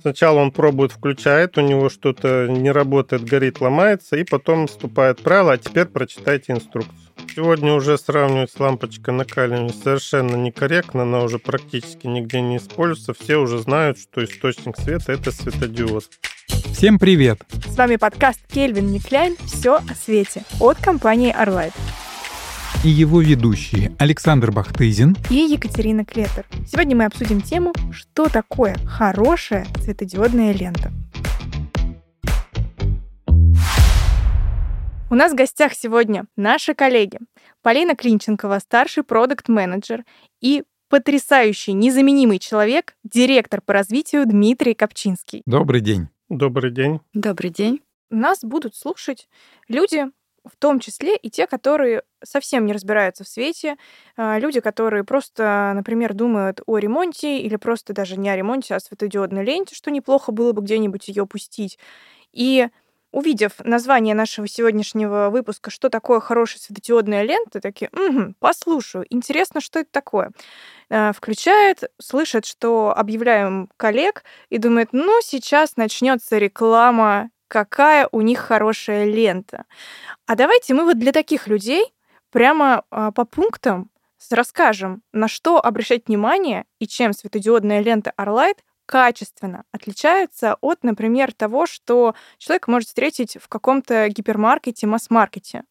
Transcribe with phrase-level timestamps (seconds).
[0.00, 5.52] Сначала он пробует, включает, у него что-то не работает, горит, ломается, и потом вступает правило,
[5.52, 6.94] а теперь прочитайте инструкцию.
[7.34, 13.12] Сегодня уже сравнивать с лампочкой накаливания совершенно некорректно, она уже практически нигде не используется.
[13.12, 16.04] Все уже знают, что источник света– это светодиод.
[16.72, 17.42] Всем привет!
[17.66, 21.74] С вами подкаст Кельвин Никляйн «Все о свете» от компании Arlight
[22.84, 26.46] и его ведущие Александр Бахтызин и Екатерина Клетер.
[26.66, 30.90] Сегодня мы обсудим тему, что такое хорошая светодиодная лента.
[35.10, 37.18] У нас в гостях сегодня наши коллеги
[37.62, 40.04] Полина Клинченкова, старший продукт-менеджер
[40.40, 45.42] и потрясающий, незаменимый человек, директор по развитию Дмитрий Копчинский.
[45.46, 46.08] Добрый день.
[46.28, 47.00] Добрый день.
[47.12, 47.80] Добрый день.
[48.10, 49.28] Нас будут слушать
[49.68, 50.06] люди,
[50.44, 53.76] в том числе и те, которые совсем не разбираются в свете,
[54.16, 58.76] а, люди, которые просто, например, думают о ремонте или просто даже не о ремонте, а
[58.78, 61.78] о светодиодной ленте, что неплохо было бы где-нибудь ее пустить.
[62.32, 62.68] И
[63.12, 69.80] увидев название нашего сегодняшнего выпуска, что такое хорошая светодиодная лента, такие, угу, послушаю, интересно, что
[69.80, 70.30] это такое.
[70.90, 78.38] А, включает, слышит, что объявляем коллег и думает, ну, сейчас начнется реклама какая у них
[78.38, 79.64] хорошая лента.
[80.26, 81.84] А давайте мы вот для таких людей
[82.30, 83.90] прямо а, по пунктам
[84.30, 91.66] расскажем, на что обращать внимание и чем светодиодная лента Arlight качественно отличается от, например, того,
[91.66, 95.64] что человек может встретить в каком-то гипермаркете, масс-маркете.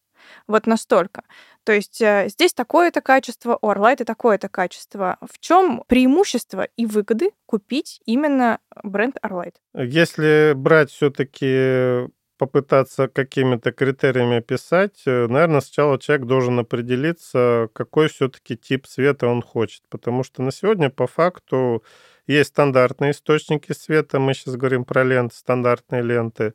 [0.46, 1.22] Вот настолько.
[1.64, 5.18] То есть э, здесь такое-то качество, у Arlight такое-то качество.
[5.20, 9.54] В чем преимущество и выгоды купить именно бренд Arlight?
[9.74, 12.08] Если брать все-таки
[12.40, 19.42] попытаться какими-то критериями описать, э, наверное, сначала человек должен определиться, какой все-таки тип света он
[19.42, 19.82] хочет.
[19.90, 21.84] Потому что на сегодня по факту
[22.26, 26.54] есть стандартные источники света, мы сейчас говорим про ленты, стандартные ленты,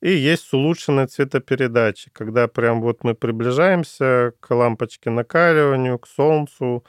[0.00, 6.84] и есть с улучшенной цветопередачей, когда прям вот мы приближаемся к лампочке накаливанию, к солнцу.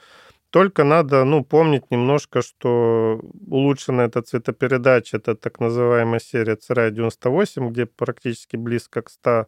[0.50, 7.86] Только надо, ну, помнить немножко, что улучшенная эта цветопередача, это так называемая серия CRI-98, где
[7.86, 9.46] практически близко к 100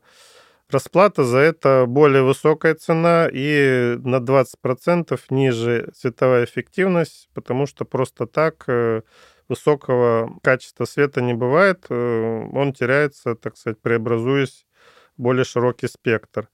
[0.71, 8.27] Расплата за это более высокая цена и на 20% ниже цветовая эффективность, потому что просто
[8.27, 9.03] так э,
[9.55, 14.67] высокого качества света не бывает, э, он теряется, так сказать, преобразуясь
[15.17, 16.49] в более широкий спектр.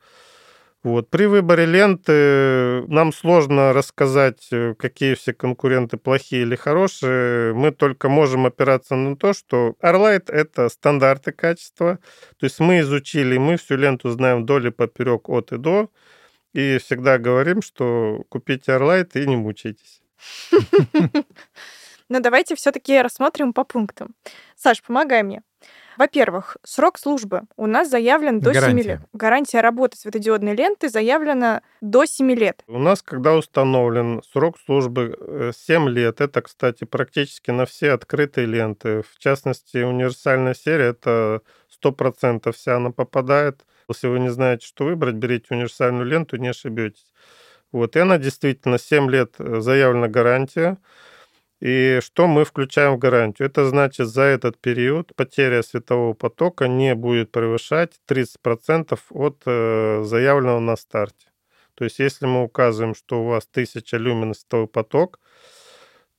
[0.82, 1.10] Вот.
[1.10, 7.52] При выборе ленты нам сложно рассказать, э, какие все конкуренты плохие или хорошие.
[7.52, 11.98] Мы только можем опираться на то, что Arlight— это стандарты качества.
[12.38, 15.90] То есть мы изучили, мы всю ленту знаем вдоль и поперек от и до.
[16.54, 20.02] И всегда говорим, что купите Arlight и не мучайтесь.
[22.10, 24.14] Но давайте все-таки рассмотрим по пунктам.
[24.56, 25.42] Саш, помогай мне.
[25.96, 28.82] Во-первых, срок службы у нас заявлен до Гарантия.
[28.82, 29.00] 7 лет.
[29.12, 32.62] Гарантия работы светодиодной ленты заявлена до 7 лет.
[32.66, 38.46] У нас, когда установлен срок службы 7 э, лет, это, кстати, практически на все открытые
[38.46, 39.02] ленты.
[39.02, 41.42] В частности, универсальная серия, это
[41.84, 43.64] 100% вся она попадает.
[43.88, 47.06] Если вы не знаете, что выбрать, берите универсальную ленту, не ошибетесь.
[47.72, 50.78] Вот, и она действительно 7 лет э, заявлена гарантия.
[51.60, 53.46] И что мы включаем в гарантию?
[53.46, 60.60] Это значит, за этот период потеря светового потока не будет превышать 30% от э, заявленного
[60.60, 61.28] на старте.
[61.74, 65.20] То есть, если мы указываем, что у вас 1000 люмен световой поток,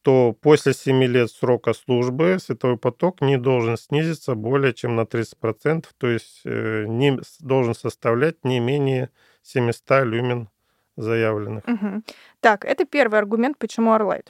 [0.01, 5.85] то после 7 лет срока службы световой поток не должен снизиться более чем на 30%,
[5.97, 9.09] то есть э, не должен составлять не менее
[9.43, 10.49] 700 люмен
[10.97, 11.63] заявленных.
[11.67, 12.03] Угу.
[12.39, 14.27] Так, это первый аргумент, почему Arlight.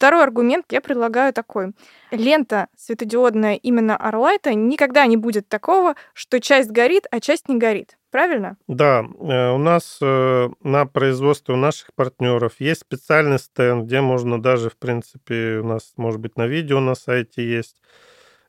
[0.00, 1.74] Второй аргумент я предлагаю такой.
[2.10, 7.98] Лента светодиодная именно Arlight никогда не будет такого, что часть горит, а часть не горит.
[8.10, 8.56] Правильно?
[8.66, 14.40] Да, э, у нас э, на производстве у наших партнеров есть специальный стенд, где можно
[14.40, 17.76] даже, в принципе, у нас, может быть, на видео на сайте есть.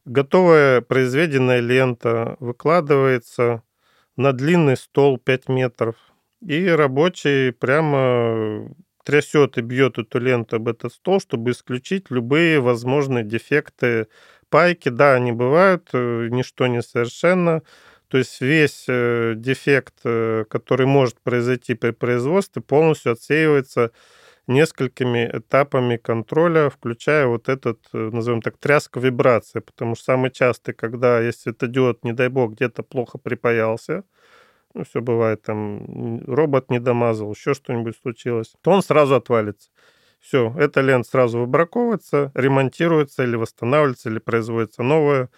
[0.06, 3.62] Готовая произведенная лента выкладывается
[4.16, 5.96] на длинный стол 5 метров
[6.40, 8.74] и рабочий прямо
[9.04, 14.08] трясет и бьет эту ленту об этот стол, чтобы исключить любые возможные дефекты
[14.50, 14.90] пайки.
[14.90, 17.62] Да, они бывают, э, ничто не совершенно.
[18.10, 23.92] То есть весь э, дефект, э, который может произойти при производстве, полностью отсеивается
[24.48, 31.22] несколькими этапами контроля, включая вот этот, назовем так, тряска вибрации, потому что самый частый, когда
[31.22, 34.04] есть светодиод, не дай бог, где-то плохо припаялся,
[34.74, 39.70] ну, все бывает, там, робот не домазал, еще что-нибудь случилось, то он сразу отвалится.
[40.20, 45.30] Все, эта лента сразу выбраковывается, ремонтируется или восстанавливается, или производится новая.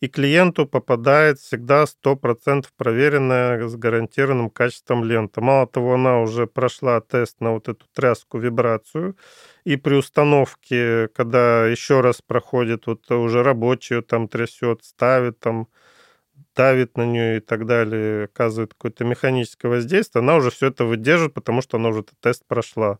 [0.00, 5.40] И клиенту попадает всегда 100% проверенная с гарантированным качеством лента.
[5.40, 9.16] Мало того, она уже прошла тест на вот эту тряску, вибрацию.
[9.64, 15.66] И при установке, когда еще раз проходит, вот уже рабочий ее там трясет, ставит там,
[16.58, 21.32] давит на нее и так далее, оказывает какое-то механическое воздействие, она уже все это выдержит,
[21.32, 22.98] потому что она уже этот тест прошла.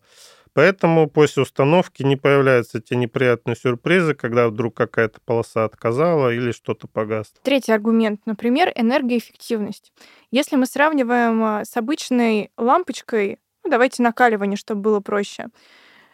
[0.53, 6.87] Поэтому после установки не появляются те неприятные сюрпризы, когда вдруг какая-то полоса отказала или что-то
[6.87, 7.37] погасло.
[7.43, 9.91] Третий аргумент, например, энергоэффективность.
[10.31, 15.47] Если мы сравниваем а, с обычной лампочкой, ну, давайте накаливание, чтобы было проще.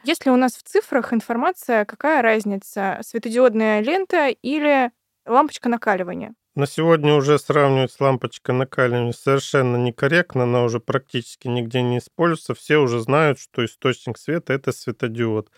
[0.03, 4.91] Если у нас в цифрах информация, какая разница, светодиодная лента или
[5.27, 6.33] лампочка накаливания?
[6.55, 12.53] На сегодня уже сравнивать с лампочкой накаливания совершенно некорректно, она уже практически нигде не используется.
[12.53, 15.49] Все уже знают, что источник света– это светодиод.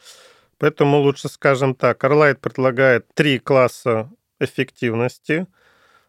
[0.57, 5.45] Поэтому лучше скажем так, Arlight предлагает три класса эффективности.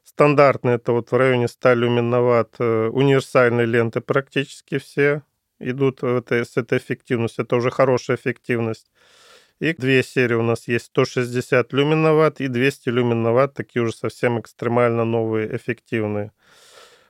[0.05, 5.23] Стандартные– это вот в районе 100 люминоватт, э, универсальные ленты практически все
[5.58, 7.44] идут в этой, с этой эффективностью.
[7.44, 8.91] Это уже хорошая эффективность.
[9.60, 15.05] И две серии у нас есть 160 люминоватт и 200 люминоватт, такие уже совсем экстремально
[15.05, 16.32] новые, эффективные.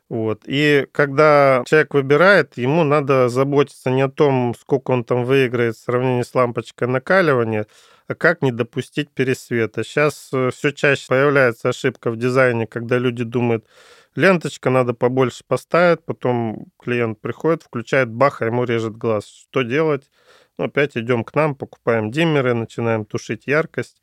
[0.09, 0.43] Вот.
[0.47, 5.81] И когда человек выбирает, ему надо заботиться не о том, сколько он там выиграет в
[5.81, 7.67] сравнении с лампочкой накаливания,
[8.06, 9.85] а как не допустить пересвета.
[9.85, 13.67] Сейчас э, все чаще появляется ошибка в дизайне, когда люди думают,
[14.15, 19.27] ленточка надо побольше поставить, потом клиент приходит, включает бах, а ему режет глаз.
[19.27, 20.11] Что делать?
[20.59, 23.97] Ну, опять идем к нам, покупаем диммеры, начинаем тушить яркость.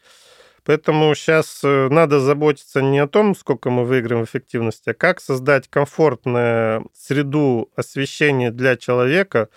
[0.63, 5.22] Поэтому сейчас э, надо заботиться не о том, сколько мы выиграем в эффективности, а как
[5.22, 9.50] создать комфортную среду освещения для человека,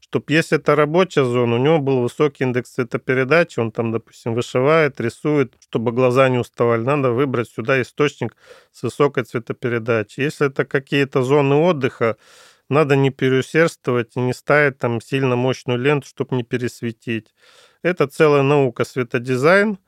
[0.00, 5.00] чтобы если это рабочая зона, у него был высокий индекс цветопередачи, он там, допустим, вышивает,
[5.00, 8.36] рисует, чтобы глаза не уставали, надо выбрать сюда источник
[8.72, 10.24] с высокой цветопередачей.
[10.24, 12.16] Если это какие-то зоны отдыха,
[12.70, 17.34] надо не переусердствовать и не ставить там сильно мощную ленту, чтобы не пересветить.
[17.82, 19.78] Это целая наука светодизайн.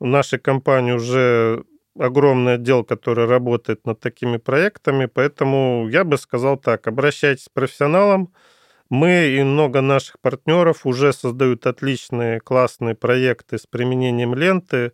[0.00, 1.64] В нашей компании уже
[1.98, 8.32] огромный отдел, который работает над такими проектами, поэтому я бы сказал так, обращайтесь к профессионалам.
[8.90, 14.92] Мы и много наших партнеров уже создают отличные, классные проекты с применением ленты,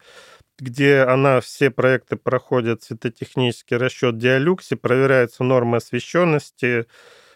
[0.62, 6.86] где она, все проекты проходят цветотехнический расчет диалюкси, проверяются нормы освещенности,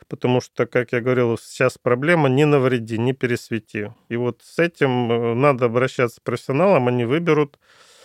[0.06, 3.92] потому что, как я говорил, сейчас проблема не навреди, не пересвети.
[4.08, 7.58] И вот с этим э, надо обращаться к профессионалам, они выберут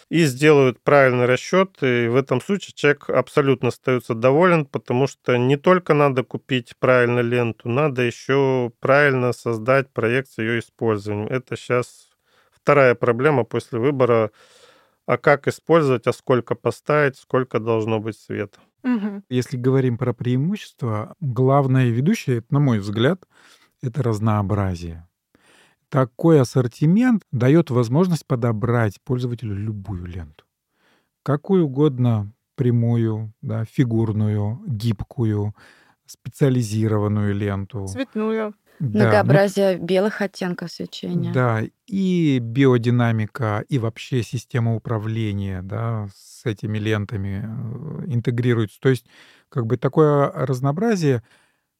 [0.10, 5.56] и сделают правильный расчет, и в этом случае человек абсолютно остается доволен, потому что не
[5.56, 11.28] только надо купить правильно ленту, надо еще правильно создать проект с ее использованием.
[11.28, 12.10] Это сейчас
[12.52, 14.32] вторая проблема после выбора
[15.06, 18.60] а как использовать, а сколько поставить, сколько должно быть света.
[18.84, 19.24] Угу.
[19.30, 23.24] Если говорим про преимущества, главное ведущее, на мой взгляд,
[23.82, 25.08] это разнообразие.
[25.90, 30.46] Такой ассортимент дает возможность подобрать пользователю любую ленту.
[31.24, 35.56] Какую угодно прямую, да, фигурную, гибкую,
[36.06, 37.88] специализированную ленту.
[37.88, 38.54] Цветную.
[38.82, 41.32] Да, Многообразие белых оттенков свечения.
[41.32, 48.80] Да, и биодинамика, и вообще система управления, да, с этими лентами э, интегрируется.
[48.80, 49.06] То есть
[49.50, 51.22] как бы такое разнообразие,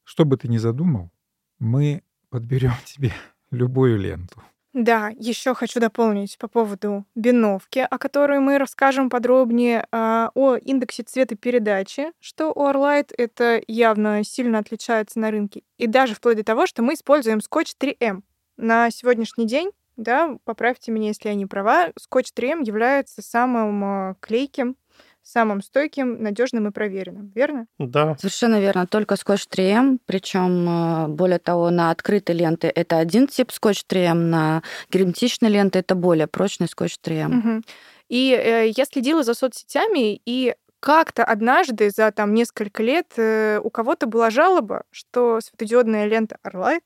[0.04, 1.10] что бы ты ни задумал,
[1.58, 3.10] мы подберем тебе
[3.50, 4.40] любую ленту.
[4.74, 11.02] Да, еще хочу дополнить по поводу биновки, о которой мы расскажем подробнее, а, о индексе
[11.02, 15.62] цветопередачи, что у Arlight это явно сильно отличается на рынке.
[15.76, 18.22] И даже вплоть до того, что мы используем скотч 3М.
[18.56, 24.14] На сегодняшний день, да, поправьте меня, если я не права, скотч 3М является самым а,
[24.20, 24.76] клейким
[25.22, 27.66] самым стойким, надежным и проверенным, верно?
[27.78, 28.16] Да.
[28.18, 28.86] Совершенно верно.
[28.86, 34.14] Только скотч 3М, причем э, более того, на открытой ленты это один тип скотч 3М,
[34.14, 37.38] на герметичной ленты это более прочный скотч 3М.
[37.38, 37.62] Угу.
[38.08, 43.70] И э, я следила за соцсетями, и как-то однажды за там несколько лет э, у
[43.70, 46.82] кого-то была жалоба, что светодиодная лента Arlight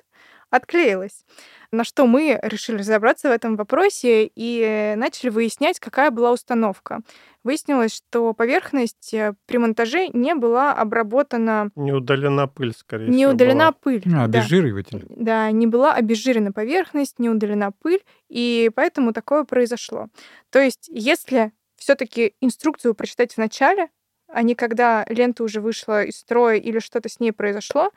[0.51, 1.25] отклеилась.
[1.73, 7.01] На что мы решили разобраться в этом вопросе и начали выяснять, какая была установка.
[7.43, 11.71] Выяснилось, что поверхность э, при монтаже не была обработана...
[11.77, 13.73] Не удалена пыль, скорее Не всего, удалена была.
[13.73, 14.03] пыль.
[14.07, 14.41] А, да.
[14.41, 15.07] обезжириватель.
[15.09, 20.09] Да, не была обезжирена поверхность, не удалена пыль, и поэтому такое произошло.
[20.51, 23.91] То есть, если все-таки инструкцию прочитать в начале,
[24.29, 27.93] а не когда лента уже вышла из строя или что-то с ней произошло,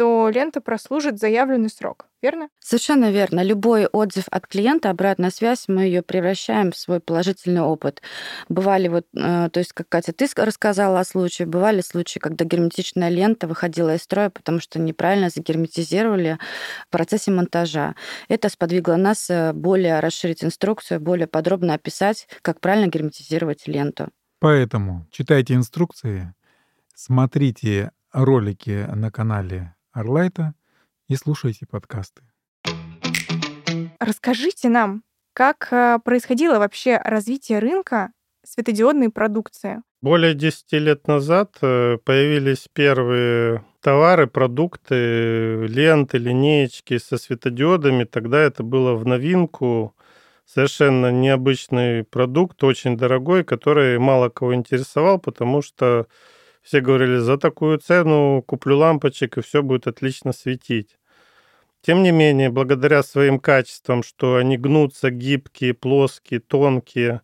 [0.00, 2.06] то лента прослужит заявленный срок.
[2.22, 2.48] верно?
[2.58, 3.42] Совершенно верно.
[3.42, 8.00] Любой отзыв от клиента, обратная связь, мы ее превращаем в свой положительный опыт.
[8.48, 13.10] Бывали вот, э, то есть, как Катя, ты рассказала о случае, бывали случаи, когда герметичная
[13.10, 16.38] лента выходила из строя, потому что неправильно загерметизировали
[16.86, 17.94] в процессе монтажа.
[18.28, 24.08] Это сподвигло нас э, более расширить инструкцию, более подробно описать, как правильно герметизировать ленту.
[24.38, 26.32] Поэтому читайте инструкции,
[26.94, 30.54] смотрите ролики на канале Арлайта
[31.08, 32.22] и слушайте подкасты.
[33.98, 38.12] Расскажите нам, как э, происходило вообще развитие рынка
[38.44, 39.82] светодиодной продукции?
[40.00, 48.04] Более 10 лет назад э, появились первые товары, продукты, ленты, линеечки со светодиодами.
[48.04, 49.94] Тогда это было в новинку.
[50.44, 56.06] Совершенно необычный продукт, очень дорогой, который мало кого интересовал, потому что
[56.62, 60.98] все говорили, за такую цену куплю лампочек, и все будет отлично светить.
[61.82, 67.22] Тем не менее, благодаря своим качествам, что они гнутся, гибкие, плоские, тонкие,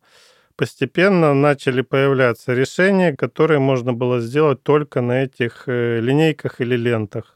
[0.56, 7.35] постепенно начали появляться решения, которые можно было сделать только на этих э, линейках или лентах.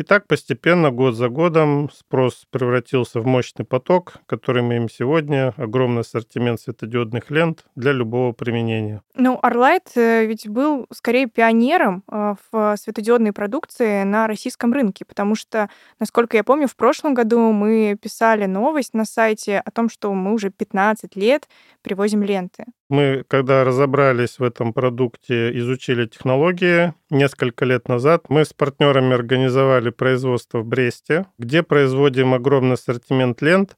[0.00, 5.52] И так постепенно, год за годом, спрос превратился в мощный поток, который мы имеем сегодня,
[5.58, 9.02] огромный ассортимент светодиодных лент для любого применения.
[9.14, 15.34] Ну, Arlight э, ведь был скорее пионером э, в светодиодной продукции на российском рынке, потому
[15.34, 20.14] что, насколько я помню, в прошлом году мы писали новость на сайте о том, что
[20.14, 21.46] мы уже 15 лет
[21.82, 22.64] привозим ленты.
[22.90, 26.92] Мы, когда разобрались в этом продукте, изучили технологии.
[27.08, 33.76] Несколько лет назад мы с партнерами организовали производство в Бресте, где производим огромный ассортимент лент,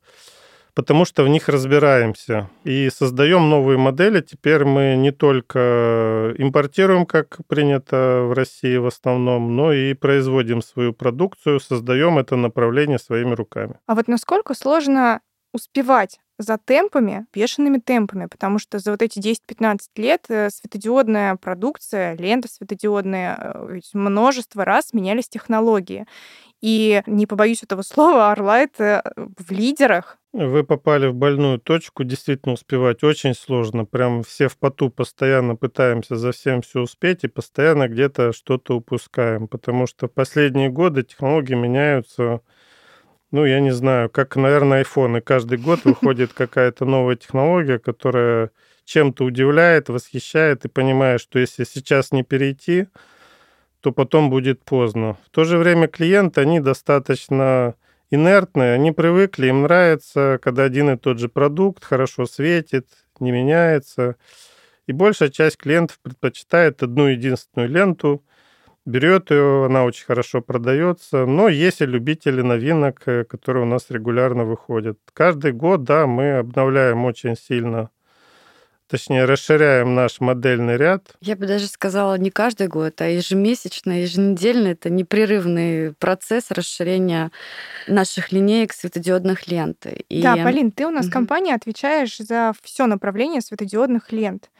[0.72, 4.22] потому что в них разбираемся и создаем новые модели.
[4.22, 10.94] Теперь мы не только импортируем, как принято в России в основном, но и производим свою
[10.94, 13.74] продукцию, создаем это направление своими руками.
[13.86, 15.20] А вот насколько сложно
[15.52, 22.16] успевать за темпами, бешеными темпами, потому что за вот эти 10-15 лет э, светодиодная продукция,
[22.16, 26.06] лента светодиодная, э, множество раз менялись технологии.
[26.60, 30.18] И не побоюсь этого слова, Arlight э, в лидерах.
[30.32, 33.84] Вы попали в больную точку, действительно успевать очень сложно.
[33.84, 39.46] Прям все в поту постоянно пытаемся за всем все успеть и постоянно где-то что-то упускаем,
[39.46, 42.40] потому что в последние годы технологии меняются
[43.32, 45.18] ну, я не знаю, как, наверное, iPhone.
[45.18, 48.50] И каждый год выходит какая-то новая технология, которая
[48.84, 52.86] чем-то удивляет, восхищает, и понимаешь, что если сейчас не перейти,
[53.80, 55.16] то потом будет поздно.
[55.26, 57.74] В то же время клиенты, они достаточно
[58.10, 62.86] инертные, они привыкли, им нравится, когда один и тот же продукт хорошо светит,
[63.18, 64.16] не меняется.
[64.86, 68.22] И большая часть клиентов предпочитает одну единственную ленту,
[68.84, 71.26] берет ее, она очень хорошо продается.
[71.26, 74.98] Но есть и любители новинок, э, которые у нас регулярно выходят.
[75.12, 77.90] Каждый год, да, мы обновляем очень сильно
[78.92, 81.14] точнее, расширяем наш модельный ряд.
[81.22, 84.68] Я бы даже сказала, не каждый год, а ежемесячно, еженедельно.
[84.68, 87.30] Это непрерывный процесс расширения
[87.88, 89.86] наших линеек светодиодных лент.
[90.10, 90.20] И...
[90.20, 91.12] Да, Полин, ты у нас угу.
[91.12, 94.50] компания отвечаешь за все направление светодиодных лент.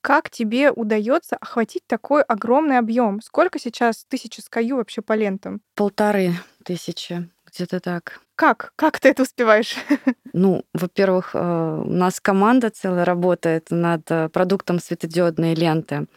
[0.00, 3.20] Как тебе удается охватить такой огромный объем?
[3.20, 5.60] Сколько сейчас тысячи SKU вообще по лентам?
[5.74, 6.32] Полторы
[6.64, 8.20] тысячи, где-то так.
[8.34, 8.72] Как?
[8.76, 9.76] Как ты это успеваешь?
[10.38, 16.08] Ну, во-первых, э, у нас команда целая работает над э, продуктом светодиодные ленты.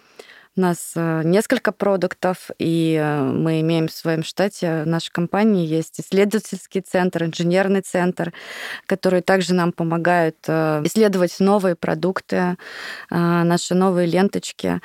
[0.59, 5.65] У нас э, несколько продуктов, и э, мы имеем в своем штате, в нашей компании
[5.65, 8.33] есть исследовательский центр, инженерный центр,
[8.85, 12.57] которые также нам помогают э, исследовать новые продукты,
[13.09, 14.81] наши новые ленточки.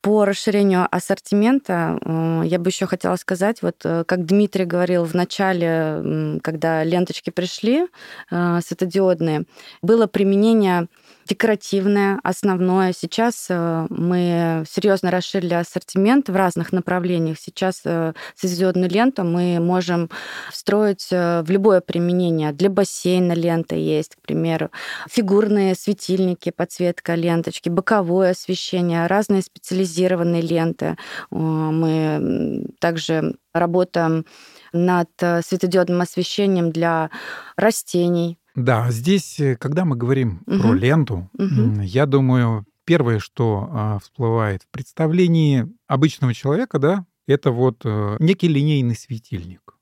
[0.00, 1.98] По расширению ассортимента
[2.44, 7.88] я бы еще хотела сказать, вот как Дмитрий говорил в начале, когда ленточки пришли,
[8.30, 9.44] светодиодные,
[9.82, 10.86] было применение
[11.26, 12.92] декоративное, основное.
[12.92, 17.38] Сейчас э, мы серьезно расширили ассортимент в разных направлениях.
[17.40, 20.08] Сейчас э, светодиодную ленту мы можем
[20.52, 22.52] встроить э, в любое применение.
[22.52, 24.70] Для бассейна лента есть, к примеру,
[25.10, 30.96] фигурные светильники, подсветка ленточки, боковое освещение, разные специализированные ленты.
[31.30, 34.26] Мы также работаем
[34.72, 37.10] над светодиодным освещением для
[37.56, 40.58] растений, да, здесь, э, когда мы говорим угу.
[40.60, 41.80] про ленту, угу.
[41.82, 48.48] я думаю, первое, что а, всплывает в представлении обычного человека, да, это вот а, некий
[48.48, 49.76] линейный светильник.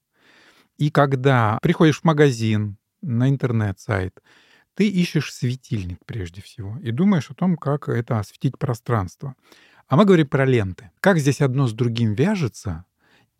[0.76, 4.20] И когда приходишь в магазин, на интернет-сайт,
[4.74, 9.34] ты ищешь светильник прежде всего и думаешь о том, как это осветить пространство.
[9.86, 10.90] А мы говорим про ленты.
[11.00, 12.84] Как здесь одно с другим вяжется,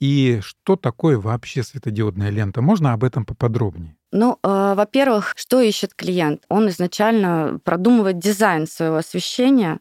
[0.00, 2.60] И что такое вообще светодиодная лента?
[2.60, 3.96] Можно об этом поподробнее?
[4.14, 6.44] Ну, э, во-первых, что ищет клиент?
[6.48, 9.80] Он изначально продумывает дизайн своего освещения,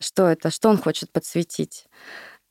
[0.00, 1.86] что это, что он хочет подсветить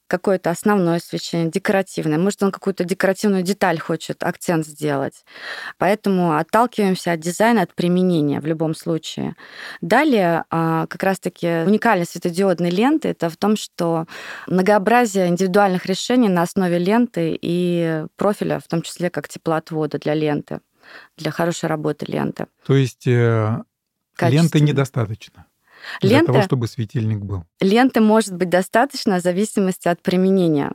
[0.08, 2.18] какое-то основное освещение, декоративное.
[2.18, 5.26] Может, он какую-то декоративную деталь хочет, акцент сделать.
[5.78, 9.36] Поэтому отталкиваемся от дизайна, от применения в любом случае.
[9.82, 14.06] Далее, а, как раз-таки уникальность светодиодной ленты это в том, что
[14.48, 20.60] многообразие индивидуальных решений на основе ленты и профиля, в том числе как теплоотвода для ленты,
[21.18, 22.48] для хорошей работы ленты.
[22.66, 23.64] То есть э,
[24.20, 25.46] ленты недостаточно?
[26.02, 27.44] Для ленты, того, чтобы светильник был.
[27.60, 30.72] Ленты может быть достаточно в зависимости от применения.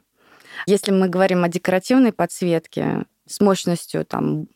[0.66, 4.48] Если мы говорим о декоративной подсветке с мощностью там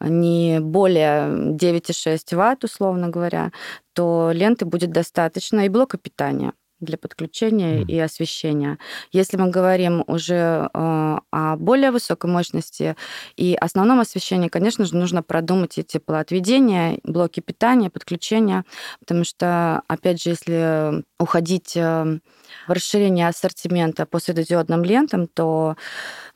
[0.00, 3.52] не более 9,6 Вт, условно говоря,
[3.92, 7.86] то ленты будет достаточно и блока питания для подключения mm.
[7.86, 8.78] и освещения.
[9.12, 12.96] Если мы говорим уже э, о более высокой мощности
[13.36, 18.64] и основном освещении, конечно же, нужно продумать и теплоотведение, блоки питания, подключения,
[18.98, 22.18] потому что, опять же, если уходить э,
[22.66, 25.76] в расширение ассортимента по светодиодным лентам, то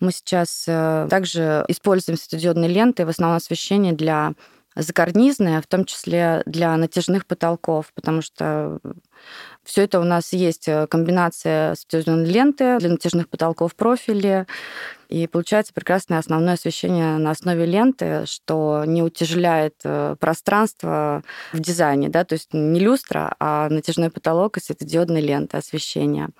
[0.00, 4.34] мы сейчас э, также используем светодиодные ленты в основном освещении для
[4.76, 8.78] закарнизные, в том числе для натяжных потолков, потому что
[9.64, 14.46] все это у нас есть э, комбинация светодиодной ленты для натяжных потолков профили,
[15.08, 22.08] и получается прекрасное основное освещение на основе ленты, что не утяжеляет э, пространство в дизайне,
[22.08, 26.30] да, то есть не люстра, а натяжной потолок и светодиодная лента освещения.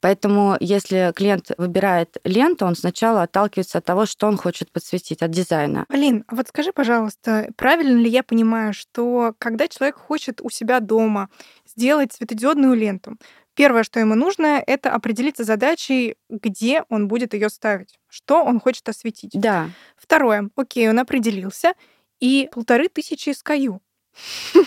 [0.00, 5.30] Поэтому если клиент выбирает ленту, он сначала отталкивается от того, что он хочет подсветить, от
[5.30, 5.84] дизайна.
[5.88, 10.80] Алин, а вот скажи, пожалуйста, правильно ли я понимаю, что когда человек хочет у себя
[10.80, 11.28] дома
[11.76, 13.16] сделать светодиодную ленту,
[13.54, 18.88] Первое, что ему нужно, это определиться задачей, где он будет ее ставить, что он хочет
[18.88, 19.30] осветить.
[19.32, 19.70] Да.
[19.96, 20.50] Второе.
[20.56, 21.74] Окей, он определился,
[22.18, 23.78] и полторы тысячи SKU.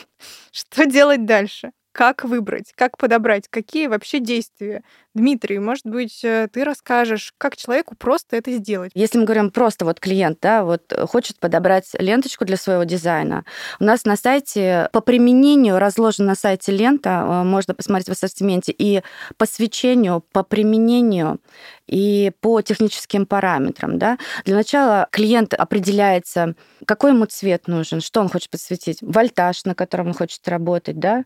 [0.51, 1.71] Что делать дальше?
[1.98, 4.83] Как выбрать, как подобрать, какие вообще действия.
[5.16, 8.92] Дмитрий, может быть, э, ты расскажешь, как человеку просто это сделать?
[8.94, 13.46] Если мы говорим просто вот клиент, да, вот хочет подобрать ленточку для своего дизайна,
[13.79, 18.75] у нас на сайте по применению разложена на сайте лента, э, можно посмотреть в ассортименте,
[18.77, 19.01] и
[19.38, 21.40] по свечению, по применению
[21.88, 23.98] и по техническим параметрам.
[23.98, 24.20] Да?
[24.46, 26.53] Для начала клиент определяется,
[26.86, 31.24] какой ему цвет нужен, что он хочет подсветить, вольтаж, на котором он хочет работать, да?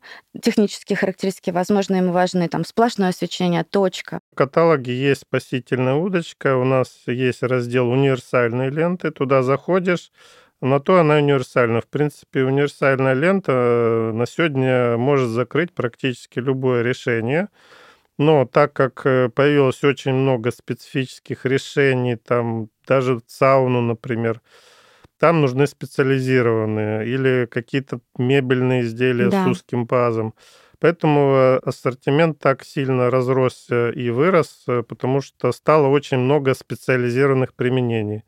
[0.62, 4.20] Технические характеристики, возможно, ему важны там сплошное свечение, точка.
[4.32, 10.12] В каталоге есть спасительная удочка, у нас есть раздел универсальные ленты, туда заходишь,
[10.62, 11.82] на то она универсальна.
[11.82, 17.48] В принципе, универсальная лента э, на сегодня может закрыть практически любое решение.
[18.20, 24.42] Но так как э, появилось очень много специфических решений, там даже сауну, например,
[25.22, 29.46] там нужны специализированные или какие-то мебельные изделия да.
[29.46, 30.34] с узким пазом.
[30.80, 37.54] Поэтому э, ассортимент так сильно разросся и вырос, э, потому что стало очень много специализированных
[37.54, 38.24] применений.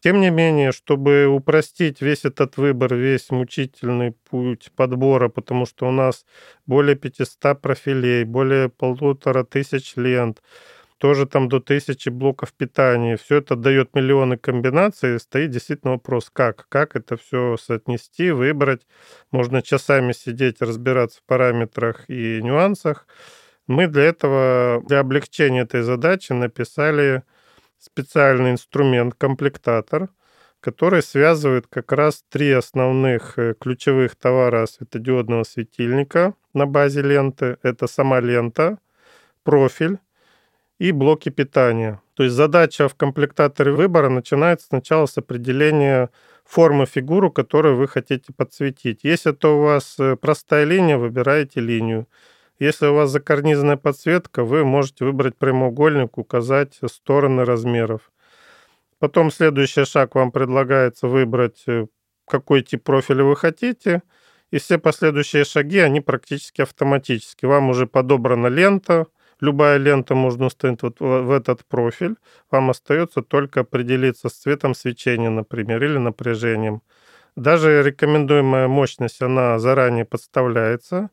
[0.00, 5.90] Тем не менее, чтобы упростить весь этот выбор, весь мучительный путь подбора, потому что у
[5.90, 6.26] нас
[6.66, 10.42] более 500 профилей, более полутора тысяч лент,
[11.00, 13.16] тоже там до тысячи блоков питания.
[13.16, 15.18] Все это дает миллионы комбинаций.
[15.18, 16.66] Стоит действительно вопрос, как?
[16.68, 18.86] Как это все соотнести, выбрать.
[19.30, 23.06] Можно часами сидеть, разбираться в параметрах и нюансах.
[23.66, 27.22] Мы для этого, для облегчения этой задачи написали
[27.78, 30.10] специальный инструмент, комплектатор,
[30.60, 37.56] который связывает как раз три основных э, ключевых товара светодиодного светильника на базе ленты.
[37.62, 38.78] Это сама лента,
[39.44, 39.98] профиль
[40.80, 42.00] и блоки питания.
[42.14, 46.08] То есть задача в комплектаторе выбора начинается сначала с определения
[46.46, 49.00] формы фигуру, которую вы хотите подсветить.
[49.02, 52.08] Если это у вас э, простая линия, выбираете линию.
[52.58, 58.10] Если у вас закарнизная подсветка, вы можете выбрать прямоугольник, указать стороны размеров.
[58.98, 61.86] Потом следующий шаг вам предлагается выбрать, э,
[62.26, 64.02] какой тип профиля вы хотите.
[64.50, 67.44] И все последующие шаги, они практически автоматически.
[67.44, 69.08] Вам уже подобрана лента,
[69.40, 72.16] любая лента можно установить вот в этот профиль.
[72.50, 76.82] Вам остается только определиться с цветом свечения, например, или напряжением.
[77.36, 81.10] Даже рекомендуемая мощность, она заранее подставляется.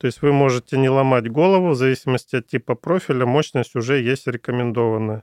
[0.00, 4.26] То есть вы можете не ломать голову, в зависимости от типа профиля, мощность уже есть
[4.26, 5.22] рекомендованная.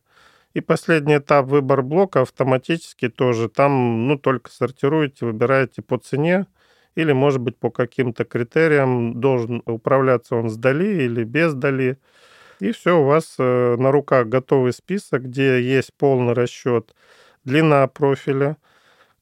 [0.54, 3.50] И последний этап выбор блока автоматически тоже.
[3.50, 6.48] Там ну, только сортируете, выбираете по цене
[6.96, 11.98] или, может быть, по каким-то критериям должен управляться он с дали или без дали.
[12.60, 16.94] И все, у вас э, на руках готовый список, где есть полный расчет
[17.46, 18.58] длина профиля,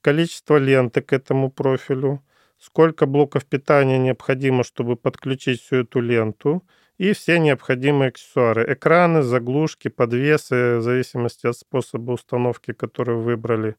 [0.02, 2.24] количество ленты к этому профилю,
[2.58, 6.64] сколько блоков питания необходимо, чтобы подключить всю эту ленту,
[6.98, 8.74] и все необходимые аксессуары.
[8.74, 13.76] Экраны, заглушки, подвесы, в зависимости от способа установки, который вы выбрали.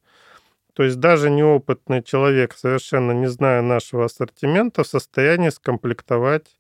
[0.75, 6.58] То есть даже неопытный человек, совершенно не зная нашего ассортимента, в состоянии скомплектовать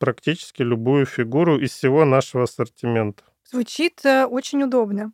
[0.00, 3.22] практически любую фигуру из всего нашего ассортимента.
[3.44, 5.12] Звучит э, очень удобно.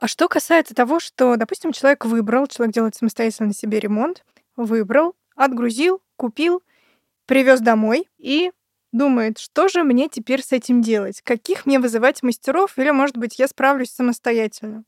[0.00, 4.24] А что касается того, что, допустим, человек выбрал, человек делает самостоятельно себе ремонт,
[4.56, 6.62] выбрал, отгрузил, купил,
[7.26, 8.50] привез домой и
[8.92, 11.20] думает, что же мне теперь с этим делать?
[11.22, 12.78] Каких мне вызывать мастеров?
[12.78, 14.84] Или, может быть, я справлюсь самостоятельно?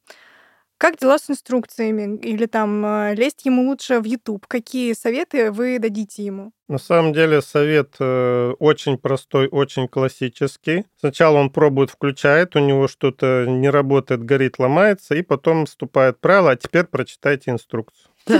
[0.83, 2.18] Как дела с инструкциями?
[2.23, 4.45] Или там э, лезть ему лучше в YouTube?
[4.49, 6.51] Какие советы вы дадите ему?
[6.66, 10.85] На самом деле совет э, очень простой, очень классический.
[10.99, 16.51] Сначала он пробует, включает, у него что-то не работает, горит, ломается, и потом вступает правило,
[16.51, 18.09] а теперь прочитайте инструкцию.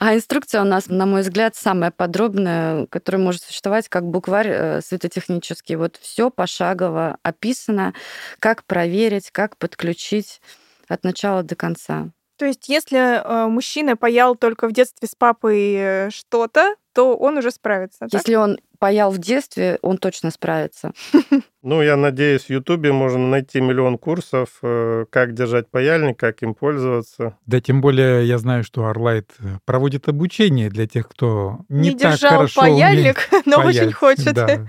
[0.00, 4.80] А инструкция у нас, на мой взгляд, самая подробная, которая может существовать как букварь э,
[4.82, 5.76] светотехнический.
[5.76, 7.94] Вот все пошагово описано,
[8.38, 10.42] как проверить, как подключить
[10.88, 12.10] от начала до конца.
[12.36, 17.38] То есть, если э, мужчина паял только в детстве с папой э, что-то, то он
[17.38, 18.00] уже справится.
[18.00, 18.12] Так?
[18.12, 20.92] Если он паял в детстве, он точно справится.
[21.66, 26.54] Ну, я надеюсь, в Ютубе можно найти миллион курсов, э, как держать паяльник, как им
[26.54, 27.38] пользоваться.
[27.46, 29.30] Да, тем более я знаю, что Арлайт
[29.64, 33.94] проводит обучение для тех, кто не, Не так держал хорошо паяльник, умеет но очень паять.
[33.94, 34.34] хочет.
[34.34, 34.66] Да,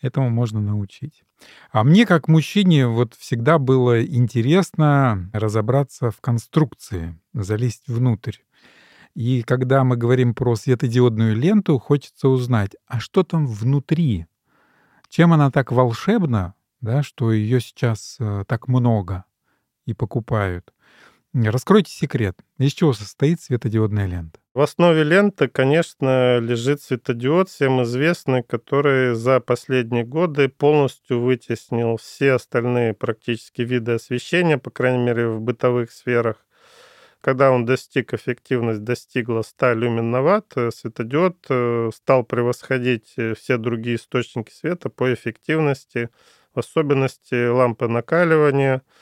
[0.00, 1.24] этому можно научить.
[1.70, 8.36] А мне, как мужчине, вот всегда было интересно разобраться в конструкции, залезть внутрь.
[9.14, 14.26] И когда мы говорим про светодиодную ленту, хочется узнать, а что там внутри?
[15.08, 19.24] Чем она так волшебна, да, что ее сейчас э, так много
[19.86, 20.74] и покупают?
[21.32, 22.38] Раскройте секрет.
[22.58, 24.38] Из чего состоит светодиодная лента?
[24.56, 32.32] В основе ленты, конечно, лежит светодиод, всем известный, который за последние годы полностью вытеснил все
[32.32, 36.36] остальные практически виды освещения, по крайней мере, в бытовых сферах.
[37.20, 43.34] Когда он достиг, эффективность достигла 100 люмен на ватт, э, светодиод э, стал превосходить э,
[43.34, 46.08] все другие источники света по эффективности,
[46.54, 48.80] в особенности лампы накаливания–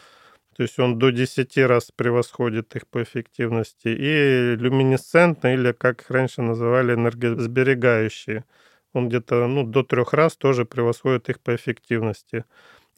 [0.56, 3.88] то есть он до 10 раз превосходит их по эффективности.
[3.88, 8.44] И люминесцентные, или как их раньше называли, энергосберегающие.
[8.92, 12.44] Он где-то ну, до трех раз тоже превосходит их по эффективности.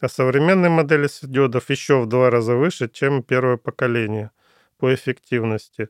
[0.01, 4.31] А современные модели светодиодов еще в два раза выше, чем первое поколение
[4.79, 5.89] по эффективности.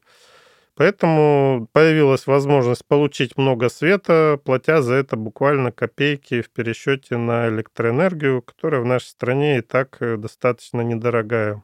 [0.76, 8.42] Поэтому появилась возможность получить много света, платя за это буквально копейки в пересчете на электроэнергию,
[8.42, 11.62] которая в нашей стране и так э, достаточно недорогая.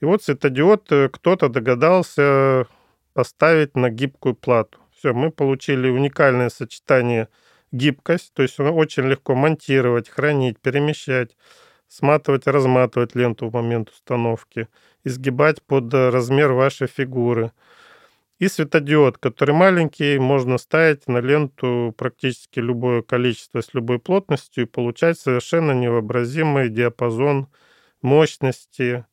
[0.00, 2.66] И вот светодиод э, кто-то догадался
[3.12, 4.78] поставить на гибкую плату.
[4.96, 7.28] Все, мы получили уникальное сочетание
[7.72, 11.36] гибкость, то есть очень легко монтировать, хранить, перемещать,
[11.88, 14.68] сматывать, разматывать ленту в момент установки,
[15.04, 17.52] изгибать под э, размер вашей фигуры–
[18.38, 24.66] и светодиод, который маленький, можно ставить на ленту практически любое количество с любой плотностью и
[24.66, 27.48] получать совершенно невообразимый диапазон
[28.02, 29.06] мощности,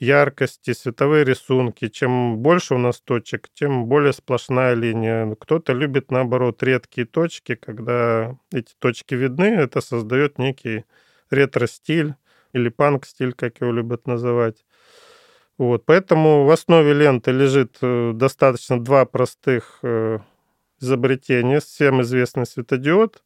[0.00, 1.88] яркости, световые рисунки.
[1.88, 5.34] Чем больше у нас точек, тем более сплошная линия.
[5.38, 10.84] Кто-то любит, наоборот, редкие точки, когда эти точки видны, это создает некий
[11.30, 12.14] ретро-стиль
[12.52, 14.65] или панк-стиль, как его любят называть.
[15.58, 20.18] Вот, поэтому в основе ленты лежит э, достаточно два простых э,
[20.80, 21.60] изобретения.
[21.60, 23.22] Всем известный светодиод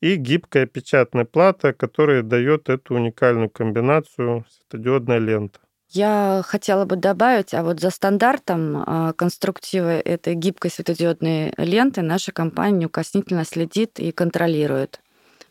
[0.00, 5.58] и гибкая печатная плата, которая дает эту уникальную комбинацию светодиодная лента.
[5.88, 12.32] Я хотела бы добавить, а вот за стандартом а, конструктива этой гибкой светодиодной ленты наша
[12.32, 15.00] компания неукоснительно следит и контролирует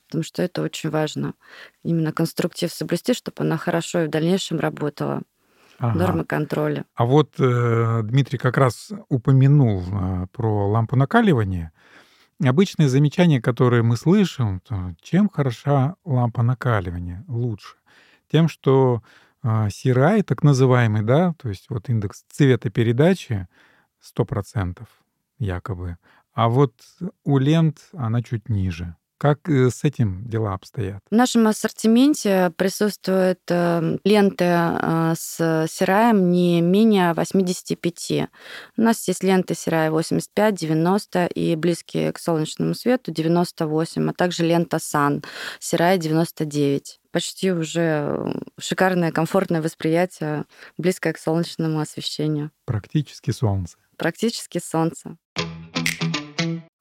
[0.07, 1.33] потому что это очень важно.
[1.83, 5.23] Именно конструктив соблюсти, чтобы она хорошо и в дальнейшем работала.
[5.77, 5.99] Ага.
[5.99, 6.85] Нормы контроля.
[6.95, 11.71] А вот э, Дмитрий как раз упомянул э, про лампу накаливания.
[12.43, 17.75] Обычные замечания, которые мы слышим, то, чем хороша лампа накаливания лучше?
[18.31, 19.03] Тем, что
[19.43, 23.47] э, CRI, так называемый, да, то есть вот индекс цветопередачи
[24.17, 24.83] 100%
[25.39, 25.97] якобы,
[26.33, 26.73] а вот
[27.23, 28.95] у лент она чуть ниже.
[29.17, 30.99] Как э, с этим дела обстоят?
[31.09, 38.29] В нашем ассортименте присутствуют э, ленты э, с сираем не менее 85.
[38.77, 44.43] У нас есть ленты сирая 85, 90 и близкие к солнечному свету 98, а также
[44.43, 45.23] лента сан
[45.59, 50.43] сирая 99 почти уже шикарное, комфортное восприятие,
[50.77, 52.51] близкое к солнечному освещению.
[52.65, 53.77] Практически солнце.
[53.95, 55.15] Практически солнце.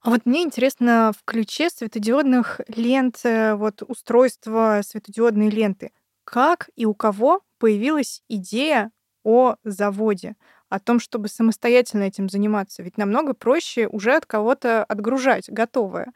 [0.04, 5.92] А вот мне интересно в ключе светодиодных лент, э, вот устройства светодиодной ленты.
[6.24, 8.90] Как и у кого появилась идея
[9.22, 10.36] о заводе,
[10.68, 12.82] о том, чтобы самостоятельно этим заниматься?
[12.82, 16.12] Ведь намного проще уже от кого-то отгружать готовое.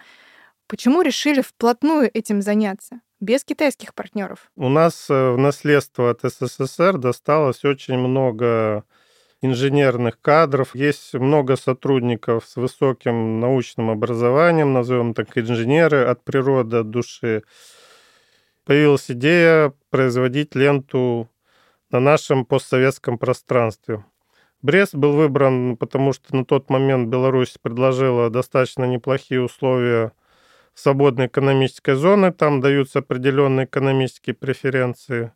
[0.67, 3.01] Почему решили вплотную этим заняться?
[3.21, 4.51] без китайских партнеров.
[4.55, 8.85] У нас э, в наследство от СССР досталось очень много
[9.41, 10.75] инженерных кадров.
[10.75, 17.43] Есть много сотрудников с высоким научным образованием, назовем так инженеры от природы, от души.
[18.65, 21.29] Появилась идея производить ленту
[21.91, 24.05] на нашем постсоветском пространстве.
[24.61, 30.13] Брест был выбран, потому что на тот момент Беларусь предложила достаточно неплохие условия
[30.75, 35.33] свободной экономической зоны, там даются определенные экономические преференции.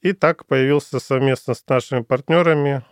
[0.00, 2.84] И так появился совместно с нашими партнерами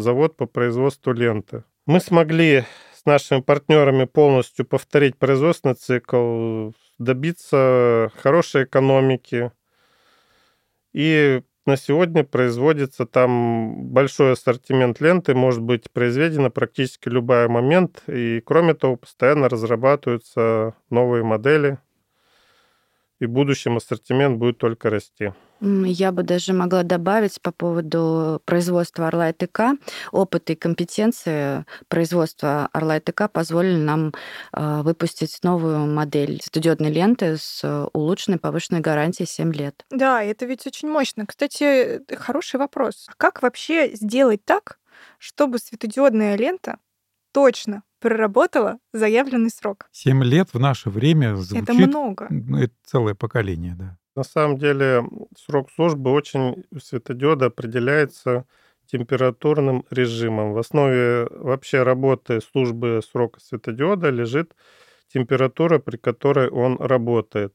[0.00, 1.64] завод по производству ленты.
[1.86, 9.52] Мы смогли с нашими партнерами полностью повторить производственный цикл, добиться хорошей экономики.
[10.92, 18.02] И на сегодня производится там большой ассортимент ленты, может быть произведена практически любой момент.
[18.06, 21.78] И кроме того, постоянно разрабатываются новые модели.
[23.18, 25.32] И в будущем ассортимент будет только расти.
[25.60, 29.72] Я бы даже могла добавить по поводу производства Орла и ТК.
[30.12, 34.12] Опыт и компетенции производства Орла и ТК позволили нам
[34.52, 39.84] а, выпустить новую модель светодиодной ленты с улучшенной повышенной гарантией 7 лет.
[39.90, 41.26] Да, это ведь очень мощно.
[41.26, 43.06] Кстати, хороший вопрос.
[43.08, 44.78] А как вообще сделать так,
[45.18, 46.78] чтобы светодиодная лента
[47.32, 49.88] точно проработала заявленный срок?
[49.90, 51.64] Семь лет в наше время звучит...
[51.64, 52.28] Это много.
[52.58, 53.98] Это целое поколение, да.
[54.16, 55.04] На самом деле
[55.36, 58.46] срок службы очень у светодиода определяется
[58.86, 60.54] температурным режимом.
[60.54, 64.54] В основе вообще работы службы срока светодиода лежит
[65.12, 67.54] температура, при которой он работает.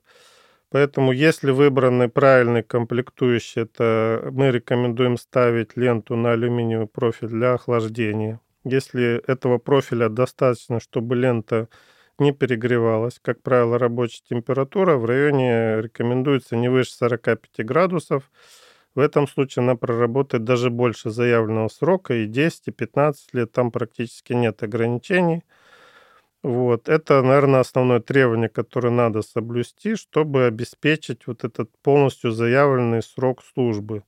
[0.70, 8.40] Поэтому, если выбраны правильный комплектующий, это мы рекомендуем ставить ленту на алюминиевый профиль для охлаждения.
[8.64, 11.68] Если этого профиля достаточно, чтобы лента
[12.20, 13.20] не перегревалась.
[13.22, 18.32] Как правило, рабочая температура в районе рекомендуется не выше 45 градусов.
[18.96, 23.72] В этом случае она проработает даже больше заявленного срока, и 10, и 15 лет там
[23.72, 25.44] практически нет ограничений.
[26.44, 26.90] Вот.
[26.90, 34.04] Это, наверное, основное требование, которое надо соблюсти, чтобы обеспечить вот этот полностью заявленный срок службы.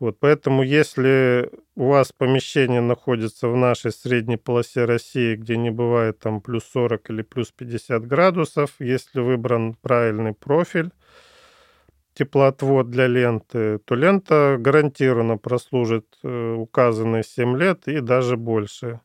[0.00, 6.18] Вот, поэтому если у вас помещение находится в нашей средней полосе России, где не бывает
[6.18, 10.90] там плюс 40 или плюс 50 градусов, если выбран правильный профиль,
[12.14, 19.00] теплоотвод для ленты, то лента гарантированно прослужит э, указанные 7 лет и даже больше.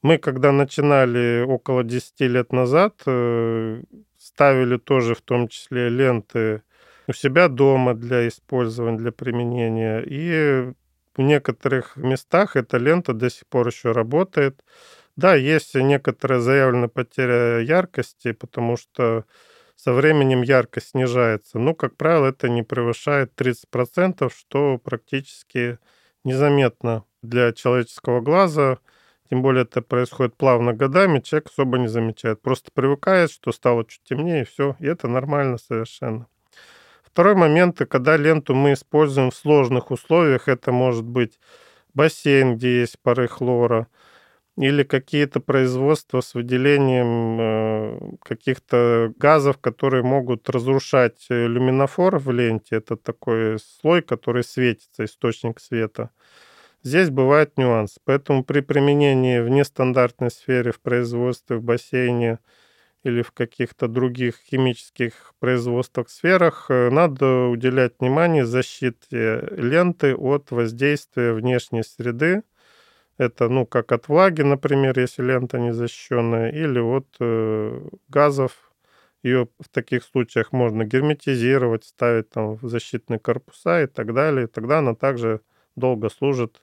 [0.00, 3.82] Мы, когда начинали около 10 лет назад, э,
[4.16, 6.62] ставили тоже в том числе ленты
[7.06, 10.02] у себя дома для использования, для применения.
[10.06, 10.72] И
[11.16, 14.62] в некоторых местах эта лента до сих пор еще работает.
[15.16, 19.24] Да, есть некоторая заявленная потеря яркости, потому что
[19.76, 21.58] со временем яркость снижается.
[21.58, 25.78] Но, как правило, это не превышает 30%, что практически
[26.24, 28.78] незаметно для человеческого глаза.
[29.30, 32.42] Тем более это происходит плавно годами, человек особо не замечает.
[32.42, 34.76] Просто привыкает, что стало чуть темнее, и все.
[34.80, 36.26] И это нормально совершенно.
[37.14, 41.38] Второй момент, когда ленту мы используем в сложных условиях, это может быть
[41.94, 43.86] бассейн, где есть пары хлора,
[44.56, 52.78] или какие-то производства с выделением э, каких-то газов, которые могут разрушать э, люминофор в ленте.
[52.78, 56.10] Это такой слой, который светится, источник света.
[56.82, 58.00] Здесь бывает нюанс.
[58.04, 62.40] Поэтому при применении в нестандартной сфере, в производстве, в бассейне–
[63.04, 71.34] или в каких-то других химических производствах сферах, э, надо уделять внимание защите ленты от воздействия
[71.34, 72.42] внешней среды.
[73.18, 78.72] Это, ну, как от влаги, например, если лента не защищенная, или от э, газов.
[79.22, 84.48] Ее в таких случаях можно герметизировать, ставить там в защитные корпуса и так далее.
[84.48, 85.40] Тогда она также
[85.76, 86.62] долго служит,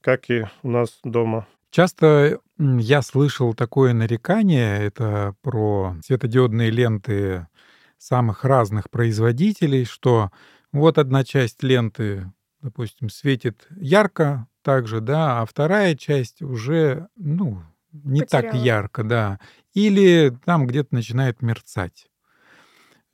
[0.00, 1.48] как и у нас дома.
[1.70, 7.46] Часто я слышал такое нарекание, это про светодиодные ленты
[7.96, 10.30] самых разных производителей, что
[10.72, 18.22] вот одна часть ленты, допустим, светит ярко также, да, а вторая часть уже, ну, не
[18.22, 18.64] так Потеряла.
[18.64, 19.40] ярко, да.
[19.72, 22.08] Или там где-то начинает мерцать.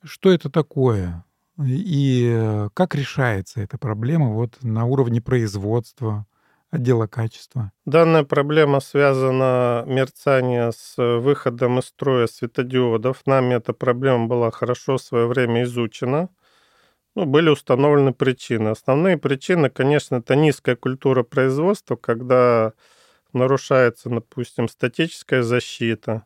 [0.03, 1.25] Что это такое?
[1.63, 6.27] И э, как решается эта проблема вот на уровне производства,
[6.71, 7.71] отдела качества?
[7.85, 13.21] Данная проблема связана мерцание с выходом из строя светодиодов.
[13.25, 16.29] Нами эта проблема была хорошо в свое время изучена.
[17.15, 18.69] Ну, были установлены причины.
[18.69, 22.73] Основные причины, конечно, это низкая культура производства, когда
[23.33, 26.25] нарушается, допустим, статическая защита,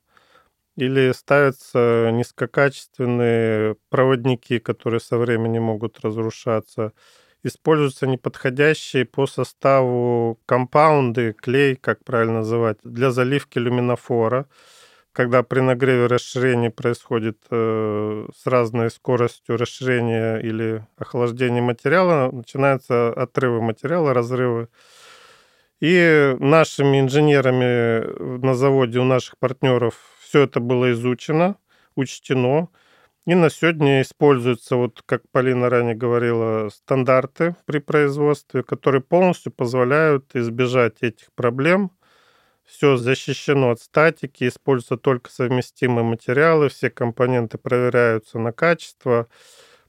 [0.77, 6.93] или ставятся низкокачественные проводники, которые со временем могут разрушаться.
[7.43, 14.45] Используются неподходящие по составу компаунды, клей, как правильно называть, для заливки люминофора.
[15.12, 23.62] Когда при нагреве расширение происходит э, с разной скоростью расширения или охлаждения материала, начинаются отрывы
[23.62, 24.69] материала, разрывы.
[25.82, 31.56] И нашими инженерами на заводе у наших партнеров все это было изучено,
[31.95, 32.69] учтено.
[33.28, 40.36] И на сегодня используются, вот как Полина ранее говорила, стандарты при производстве, которые полностью позволяют
[40.36, 41.92] избежать этих проблем.
[42.66, 49.28] Все защищено от статики, используются только совместимые материалы, все компоненты проверяются на качество.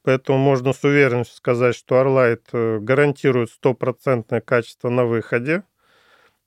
[0.02, 5.62] Поэтому можно с уверенностью сказать, что Arlight э, гарантирует стопроцентное качество на выходе.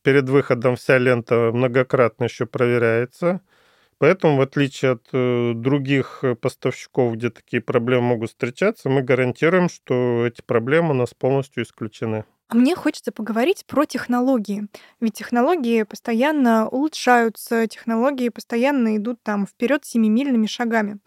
[0.03, 3.41] Перед выходом вся лента многократно еще проверяется–
[3.97, 9.69] Поэтому, в отличие от э, других э, поставщиков, где такие проблемы могут встречаться, мы гарантируем,
[9.69, 12.25] что эти проблемы у нас полностью исключены.
[12.47, 14.67] А мне хочется поговорить про технологии.
[14.99, 20.99] Ведь технологии постоянно улучшаются, технологии постоянно идут там вперед семимильными шагами.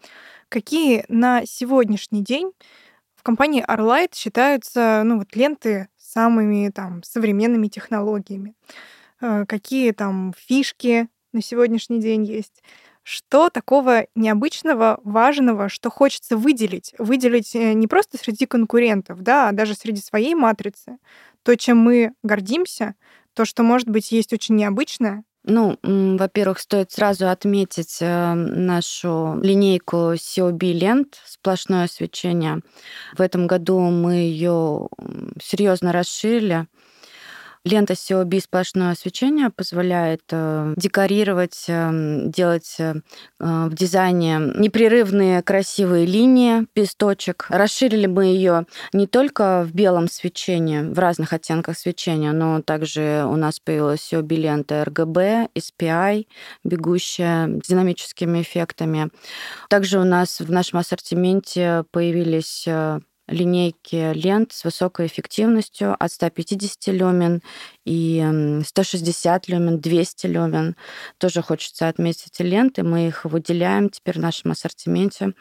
[0.49, 2.51] Какие на сегодняшний день
[3.15, 8.55] в компании Arlight считаются ну, вот, ленты самыми там, современными технологиями?
[9.21, 12.63] Э, Какие там фишки на сегодняшний день есть?
[13.03, 16.93] Что такого необычного, важного, что хочется выделить?
[16.99, 20.97] Выделить э, не просто среди конкурентов, да, а даже среди своей матрицы.
[21.43, 22.95] То, чем мы гордимся,
[23.33, 25.23] то, что, может быть, есть очень необычное.
[25.43, 32.59] Ну, во-первых, стоит сразу отметить э, нашу линейку COB лент сплошное свечение.
[33.17, 34.89] В этом году мы ее
[35.41, 36.67] серьезно расширили.
[37.65, 42.95] Лента COB сплошное освещение позволяет э, декорировать, э, делать э,
[43.37, 47.47] в дизайне непрерывные красивые линии без точек.
[47.49, 53.35] Расширили мы ее не только в белом свечении, в разных оттенках свечения, но также у
[53.35, 56.27] нас появилась COB лента RGB, SPI,
[56.63, 59.09] бегущая динамическими эффектами.
[59.69, 62.65] Также у нас в нашем ассортименте появились
[63.29, 67.41] линейки лент с высокой эффективностью от 150 люмен
[67.85, 70.75] и 160 люмен, 200 люмен.
[71.17, 72.83] Тоже хочется отметить эти ленты.
[72.83, 75.33] Мы их выделяем теперь в нашем ассортименте.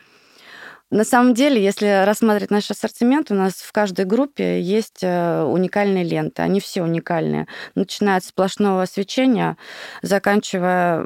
[0.91, 6.03] На самом деле, если рассматривать наш ассортимент, у нас в каждой группе есть э, уникальные
[6.03, 6.41] ленты.
[6.41, 7.47] Они все уникальные.
[7.75, 9.59] Начиная от сплошного свечения,
[10.01, 11.05] заканчивая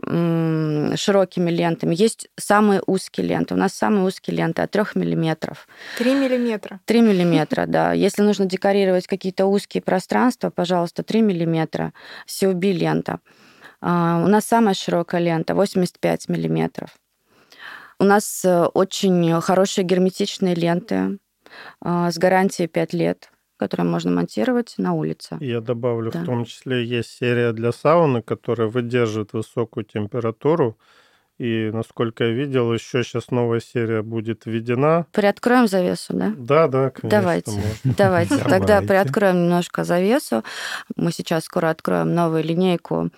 [0.96, 1.96] широкими лентами.
[1.96, 3.54] Есть самые узкие ленты.
[3.54, 5.66] У нас самые узкие ленты от 3 миллиметров.
[5.98, 6.78] 3 миллиметра.
[6.84, 7.92] 3 миллиметра, да.
[7.92, 11.92] Если нужно декорировать какие-то узкие пространства, пожалуйста, 3 миллиметра.
[12.28, 13.18] COB лента.
[13.80, 16.90] А, у нас самая широкая лента 85 миллиметров.
[18.02, 21.20] У нас э, очень хорошие герметичные ленты
[21.80, 25.36] а, с гарантией 5 лет которые можно монтировать на улице.
[25.38, 26.22] Я добавлю, да.
[26.22, 30.76] в том числе есть серия для сауны, которая выдерживает высокую температуру.
[31.38, 35.06] И, насколько я видел, еще сейчас новая серия будет введена.
[35.12, 36.32] Приоткроем завесу, да?
[36.36, 37.08] Да, да, конечно.
[37.08, 37.52] Давайте,
[37.84, 38.36] давайте.
[38.38, 40.42] Тогда приоткроем немножко завесу.
[40.96, 43.10] Мы сейчас скоро откроем новую линейку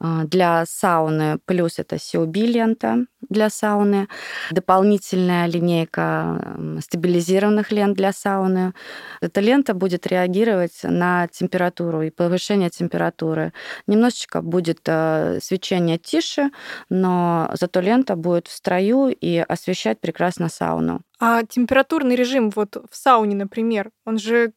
[0.00, 4.08] для сауны, плюс это COB-лента для сауны,
[4.50, 8.74] дополнительная линейка стабилизированных лент для сауны.
[9.20, 13.52] Эта лента будет реагировать на температуру и повышение температуры.
[13.86, 16.50] Немножечко будет э, свечение тише,
[16.88, 21.00] но зато лента будет в строю и освещать прекрасно сауну.
[21.20, 24.52] А температурный режим вот в сауне, например, он же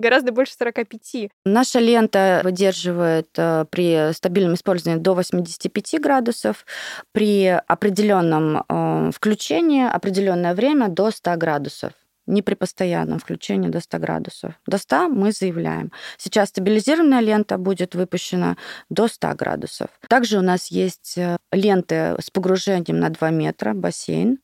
[0.00, 1.30] гораздо больше 45.
[1.44, 6.66] Наша лента выдерживает э, при стабильном использовании до 85 градусов,
[7.12, 11.92] при определенном э, включении определенное время до 100 градусов
[12.30, 14.54] не при постоянном включении до 100 градусов.
[14.66, 15.92] До 100 мы заявляем.
[16.16, 18.56] Сейчас стабилизированная лента будет выпущена
[18.88, 19.88] до 100 градусов.
[20.08, 24.38] Также у нас есть э, ленты с погружением на 2 метра, бассейн,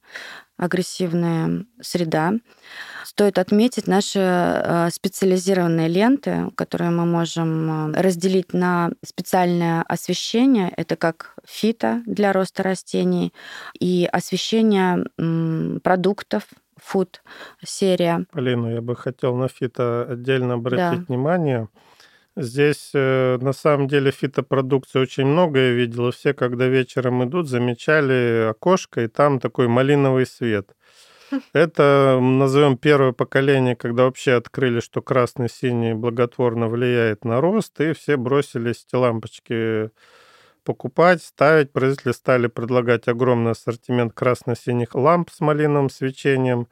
[0.56, 2.34] агрессивная среда.
[3.04, 10.72] Стоит отметить наши э, специализированные ленты, которые мы можем э, разделить на специальное освещение.
[10.76, 13.32] Это как фито для роста растений
[13.78, 15.04] и освещение
[15.80, 16.44] продуктов,
[16.76, 17.22] фуд
[17.64, 18.26] серия.
[18.32, 21.04] Полина, я бы хотел на фито отдельно обратить да.
[21.08, 21.68] внимание.
[22.36, 26.10] Здесь э, на самом деле фитопродукции очень много я видел.
[26.10, 30.76] Все, когда вечером идут, замечали окошко, и там такой малиновый свет.
[31.54, 38.18] Это, назовем, первое поколение, когда вообще открыли, что красный-синий благотворно влияет на рост, и все
[38.18, 39.90] бросились эти лампочки
[40.64, 41.72] покупать, ставить.
[41.72, 46.68] Производители стали предлагать огромный ассортимент красно-синих ламп с малиновым свечением.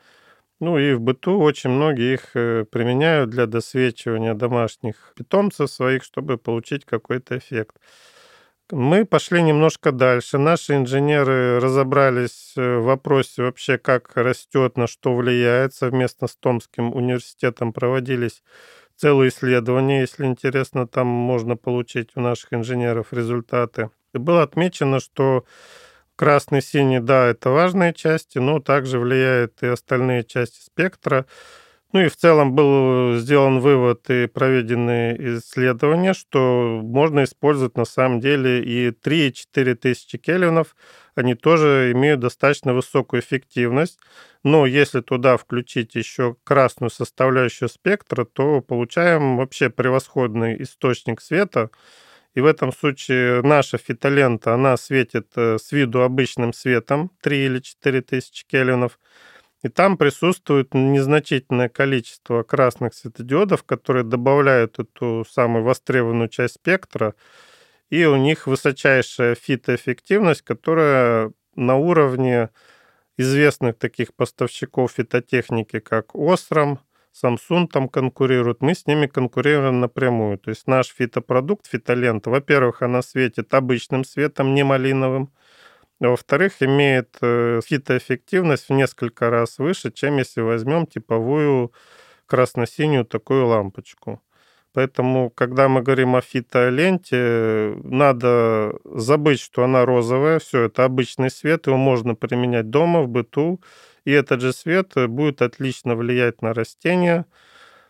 [0.64, 6.38] Ну и в быту очень многие их э, применяют для досвечивания домашних питомцев своих, чтобы
[6.38, 7.76] получить какой-то эффект.
[8.70, 10.38] Мы пошли немножко дальше.
[10.38, 15.74] Наши инженеры разобрались э, в вопросе вообще, как растет, на что влияет.
[15.74, 18.42] Совместно с Томским университетом проводились
[18.96, 20.00] целые исследования.
[20.00, 23.90] Если интересно, там можно получить у наших инженеров результаты.
[24.14, 25.44] И было отмечено, что
[26.16, 31.26] красный, синий, да, это важные части, но также влияют и остальные части спектра.
[31.92, 38.20] Ну и в целом был сделан вывод и проведены исследования, что можно использовать на самом
[38.20, 40.74] деле и 3 и 4 тысячи кельвинов.
[41.14, 44.00] Они тоже имеют достаточно высокую эффективность.
[44.42, 51.70] Но если туда включить еще красную составляющую спектра, то получаем вообще превосходный источник света.
[52.34, 57.58] И в этом случае наша фитолента, она светит э, с виду обычным светом 3 или
[57.60, 58.98] 4 тысячи кельвинов–
[59.64, 67.14] и там присутствует незначительное количество красных светодиодов, которые добавляют эту самую востребованную часть спектра,
[67.88, 72.50] и у них высочайшая фитоэффективность, которая на уровне
[73.16, 76.80] известных таких поставщиков фитотехники, как Остром,
[77.14, 80.38] Samsung там конкурирует, мы с ними конкурируем напрямую.
[80.38, 85.32] То есть наш фитопродукт, фитолента, во-первых, она светит обычным светом, не малиновым,
[86.00, 91.72] а во-вторых, имеет э, фитоэффективность в несколько раз выше, чем если возьмем типовую
[92.26, 94.20] красно-синюю такую лампочку.
[94.72, 100.40] Поэтому, когда мы говорим о фитоленте, надо забыть, что она розовая.
[100.40, 103.60] Все, это обычный свет, его можно применять дома, в быту.
[104.04, 107.26] И этот же свет будет отлично влиять на растения.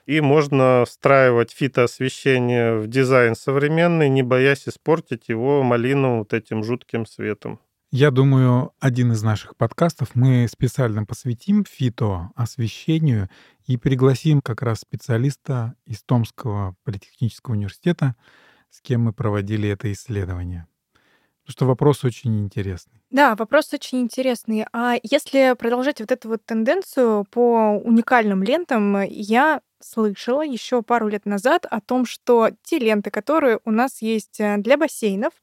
[0.07, 7.07] И можно встраивать фитоосвещение в дизайн современный, не боясь испортить его малиновым вот этим жутким
[7.07, 7.59] светом.
[7.97, 13.31] Я думаю, один из наших подкастов мы специально посвятим фитоосвещению
[13.67, 18.17] и пригласим как раз специалиста из Томского политехнического университета,
[18.71, 20.67] с кем мы проводили это исследование.
[21.45, 23.03] Потому что вопрос очень интересный.
[23.11, 24.64] Да, вопрос очень интересный.
[24.72, 31.26] А если продолжать вот эту вот тенденцию по уникальным лентам, я слышала еще пару лет
[31.26, 35.34] назад о том, что те ленты, которые у нас есть э, для бассейнов,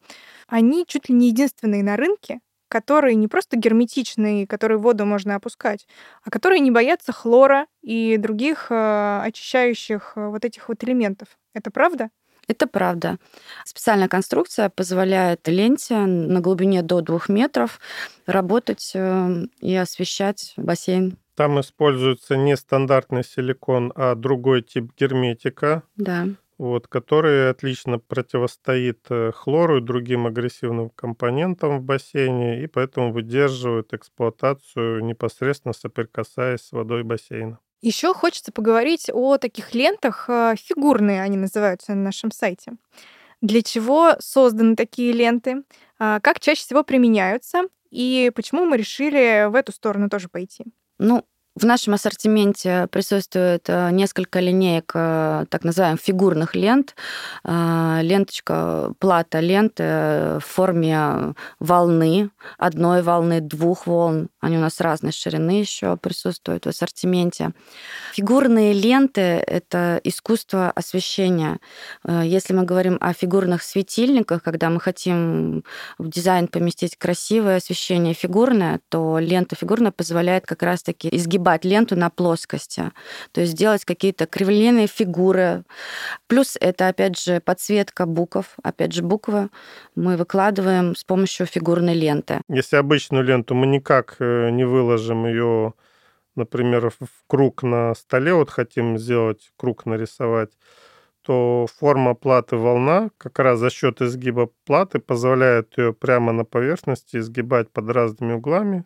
[0.48, 5.36] они чуть ли не единственные на рынке, которые не просто герметичные, которые в воду можно
[5.36, 5.88] опускать,
[6.24, 11.28] а которые не боятся хлора и других э, очищающих э, вот этих вот элементов.
[11.54, 12.10] Это правда?
[12.52, 13.18] Это правда.
[13.64, 17.80] Специальная конструкция позволяет ленте на глубине до двух метров
[18.26, 21.18] работать э, и освещать бассейн.
[21.36, 25.84] Там используется не стандартный силикон, а другой тип герметика.
[25.96, 26.28] Да
[26.58, 33.96] вот, который отлично противостоит э, хлору и другим агрессивным компонентам в бассейне, и поэтому выдерживает
[33.96, 37.58] эксплуатацию непосредственно соприкасаясь с водой бассейна.
[37.82, 42.74] Еще хочется поговорить о таких лентах, э, фигурные они называются на нашем сайте.
[43.42, 45.64] Для чего созданы такие ленты,
[46.00, 50.66] а, как чаще всего применяются, и почему мы решили в эту сторону тоже пойти?
[51.00, 56.96] Ну, в нашем ассортименте присутствует э, несколько линеек э, так называемых фигурных лент.
[57.44, 64.30] Э, ленточка, плата ленты в форме волны, одной волны, двух волн.
[64.40, 67.52] Они у нас разной ширины еще присутствуют в ассортименте.
[68.14, 71.60] Фигурные ленты— это искусство освещения.
[72.08, 75.64] Если мы говорим о фигурных светильниках, когда мы хотим
[75.98, 81.96] в дизайн поместить красивое освещение фигурное, то лента фигурная позволяет как раз-таки изгибать изгибать ленту
[81.96, 82.92] на плоскости,
[83.32, 85.64] то есть делать какие-то кривленные фигуры.
[86.28, 88.56] Плюс это, опять же, подсветка букв.
[88.64, 89.50] Опять же, буквы
[89.96, 92.42] мы выкладываем с помощью фигурной ленты.
[92.48, 95.74] Если обычную ленту мы никак э, не выложим ее
[96.36, 100.52] например, в круг на столе, вот хотим сделать круг нарисовать,
[101.24, 107.18] то форма платы волна как раз за счет изгиба платы позволяет ее прямо на поверхности
[107.18, 108.86] изгибать под разными углами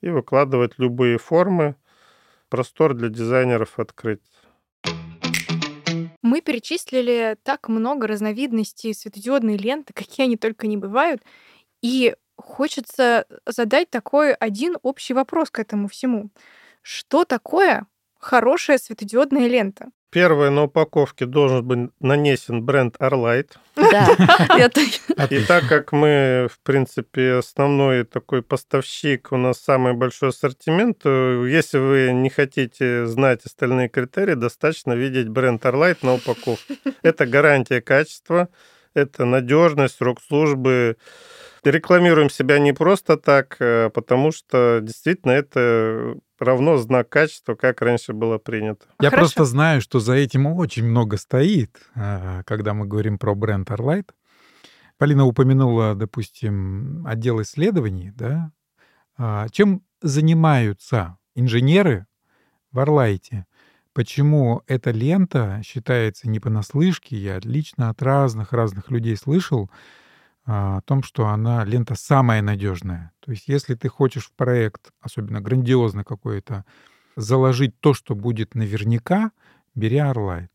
[0.00, 1.76] и выкладывать любые формы.
[2.48, 4.22] Простор для дизайнеров открыть.
[6.22, 11.22] Мы перечислили так много разновидностей светодиодной ленты, какие они только не бывают.
[11.82, 16.30] И хочется задать такой один общий вопрос к этому всему.
[16.82, 17.86] Что такое
[18.18, 19.90] хорошая светодиодная лента?
[20.10, 23.50] Первое, на упаковке должен быть нанесен бренд Arlight.
[23.74, 24.08] Да,
[24.58, 24.80] это...
[25.30, 31.44] И так как мы, в принципе, основной такой поставщик, у нас самый большой ассортимент, то
[31.44, 36.76] если вы не хотите знать остальные критерии, достаточно видеть бренд Arlight на упаковке.
[37.02, 38.48] Это гарантия качества,
[38.94, 40.96] это надежность, срок службы,
[41.70, 48.12] рекламируем себя не просто так, э, потому что действительно это равно знак качества, как раньше
[48.12, 48.86] было принято.
[49.00, 49.32] Я Хорошо.
[49.32, 54.10] просто знаю, что за этим очень много стоит, а, когда мы говорим про бренд Arlight.
[54.98, 58.52] Полина упомянула, допустим, отдел исследований, да?
[59.18, 62.06] А, чем занимаются инженеры
[62.72, 63.46] в Арлайте?
[63.92, 67.16] Почему эта лента считается не понаслышке?
[67.16, 69.70] Я лично от разных-разных людей слышал,
[70.46, 73.12] о том, что она лента самая надежная.
[73.20, 76.64] То есть если ты хочешь в проект, особенно грандиозный какой-то,
[77.16, 79.32] заложить то, что будет наверняка,
[79.74, 80.50] бери Arlight.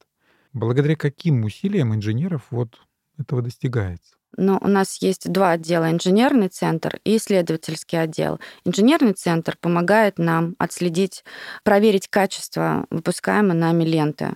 [0.53, 2.79] Благодаря каким усилиям инженеров вот
[3.17, 4.15] этого достигается?
[4.37, 8.39] Но у нас есть два отдела, инженерный центр и исследовательский отдел.
[8.63, 11.25] Инженерный центр помогает нам отследить,
[11.63, 14.35] проверить качество выпускаемой нами ленты.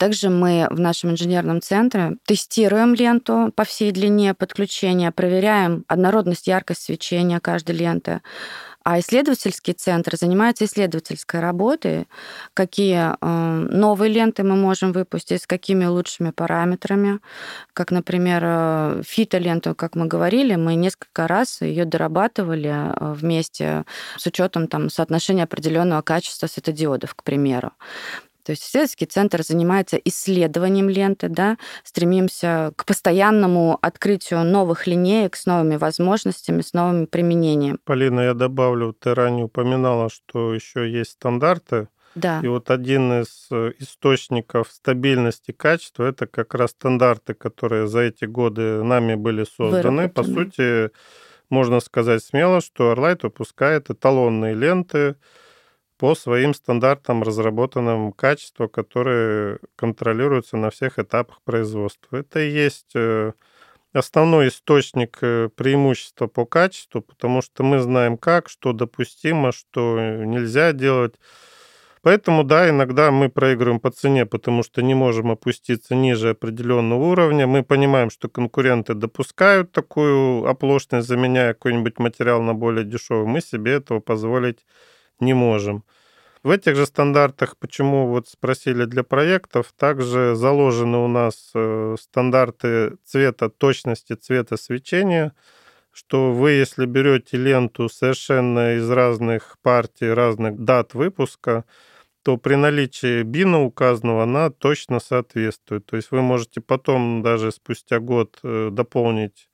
[0.00, 6.84] Также мы в нашем инженерном центре тестируем ленту по всей длине подключения, проверяем однородность, яркость
[6.84, 8.22] свечения каждой ленты.
[8.82, 12.08] А исследовательский центр занимается исследовательской работой,
[12.54, 17.20] какие э, новые ленты мы можем выпустить, с какими лучшими параметрами.
[17.74, 23.84] Как, например, э, фитоленту, как мы говорили, мы несколько раз ее дорабатывали э, вместе
[24.16, 27.72] с учетом там, соотношения определенного качества светодиодов, к примеру.
[28.42, 35.46] То есть исследовательский центр занимается исследованием ленты, да, стремимся к постоянному открытию новых линеек с
[35.46, 37.78] новыми возможностями, с новыми применениями.
[37.84, 41.88] Полина, я добавлю, ты ранее упоминала, что еще есть стандарты.
[42.14, 42.40] Да.
[42.42, 48.24] И вот один из э, источников стабильности качества это как раз стандарты, которые за эти
[48.24, 50.08] годы нами были созданы.
[50.08, 50.90] По сути,
[51.50, 55.16] можно сказать смело, что Arlight выпускает эталонные ленты,
[56.00, 62.16] по своим стандартам, разработанным качества, которые контролируются на всех этапах производства.
[62.16, 63.32] Это и есть э,
[63.92, 70.72] основной источник э, преимущества по качеству, потому что мы знаем как, что допустимо, что нельзя
[70.72, 71.16] делать.
[72.00, 77.46] Поэтому, да, иногда мы проигрываем по цене, потому что не можем опуститься ниже определенного уровня.
[77.46, 83.26] Мы понимаем, что конкуренты допускают такую оплошность, заменяя какой-нибудь материал на более дешевый.
[83.26, 84.64] Мы себе этого позволить
[85.20, 85.84] не можем.
[86.42, 92.96] В этих же стандартах, почему вот спросили для проектов, также заложены у нас э, стандарты
[93.04, 95.34] цвета, точности цвета свечения,
[95.92, 101.66] что вы, если берете ленту совершенно из разных партий, разных дат выпуска,
[102.22, 105.84] то при наличии бина указанного она точно соответствует.
[105.84, 109.49] То есть вы можете потом даже спустя год э, дополнить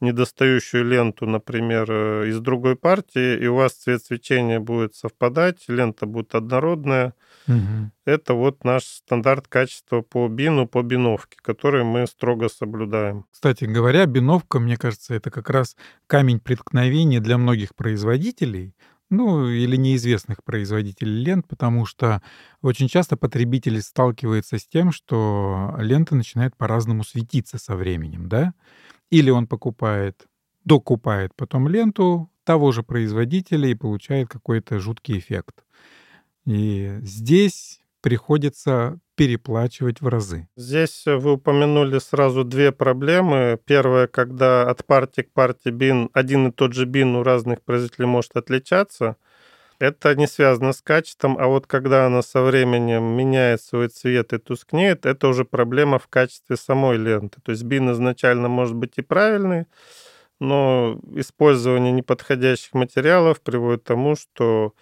[0.00, 6.06] недостающую ленту, например, э, из другой партии, и у вас цвет свечения будет совпадать, лента
[6.06, 7.14] будет однородная.
[7.46, 7.90] Угу.
[8.06, 13.24] Это вот наш стандарт качества по бину, по биновке, который мы строго соблюдаем.
[13.30, 15.76] Кстати говоря, биновка, мне кажется, это как раз
[16.06, 18.74] камень преткновения для многих производителей,
[19.10, 22.22] ну, или неизвестных производителей лент, потому что
[22.62, 28.54] очень часто потребители сталкиваются с тем, что лента начинает по-разному светиться со временем, да?
[29.10, 30.26] Или он покупает,
[30.64, 35.64] докупает потом ленту того же производителя и получает какой-то жуткий эффект.
[36.46, 40.48] И здесь приходится переплачивать в разы.
[40.56, 43.58] Здесь вы упомянули сразу две проблемы.
[43.66, 48.06] Первая, когда от партии к партии бин один и тот же бин у разных производителей
[48.06, 49.16] может отличаться–
[49.80, 54.38] это не связано с качеством, а вот когда она со временем меняет свой цвет и
[54.38, 57.40] тускнеет, это уже проблема в качестве самой ленты.
[57.40, 59.64] То есть бин изначально может быть и правильный,
[60.38, 64.74] но использование неподходящих материалов приводит к тому, что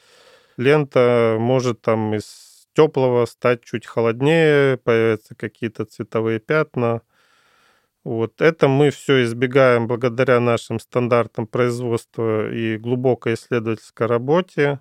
[0.56, 7.02] лента может там из теплого стать чуть холоднее, появятся какие-то цветовые пятна.
[8.02, 14.80] Вот это мы все избегаем благодаря нашим стандартам производства и глубокой исследовательской работе.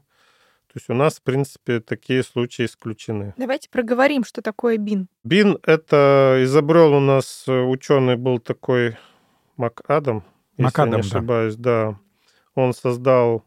[0.77, 3.33] То есть у нас, в принципе, такие случаи исключены.
[3.35, 5.07] Давайте проговорим, что такое БИН.
[5.23, 8.95] БИН— это изобрел у нас ученый был такой
[9.55, 11.17] МакАдам, если МакАдам, я не да.
[11.17, 11.99] ошибаюсь, да.
[12.53, 13.43] Он создал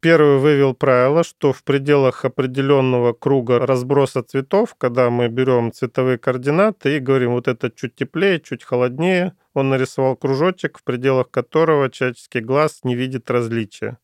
[0.00, 6.96] Первый вывел правило, что в пределах определенного круга разброса цветов, когда мы берем цветовые координаты
[6.96, 12.40] и говорим, вот это чуть теплее, чуть холоднее, он нарисовал кружочек, в пределах которого человеческий
[12.40, 13.98] глаз не видит различия.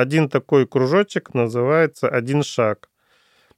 [0.00, 2.88] Один такой кружочек называется один шаг.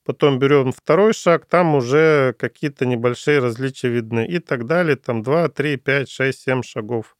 [0.05, 4.27] Потом берем второй шаг, там уже какие-то небольшие различия видны.
[4.27, 7.17] И так далее, там 2, 3, 5, 6, 7 шагов.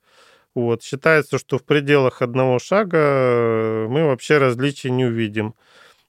[0.55, 0.83] Вот.
[0.83, 5.55] Считается, что в пределах одного шага э, мы вообще различий не увидим.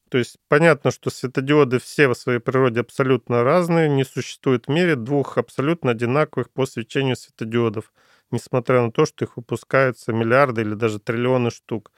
[0.09, 4.95] То есть понятно, что светодиоды все в своей природе абсолютно разные, не существует в мире
[4.95, 7.91] двух абсолютно одинаковых по свечению светодиодов,
[8.31, 11.91] несмотря на то, что их выпускаются миллиарды или даже триллионы штук.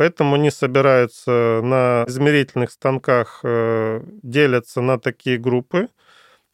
[0.00, 5.88] Поэтому они собираются на измерительных станках, э, делятся на такие группы,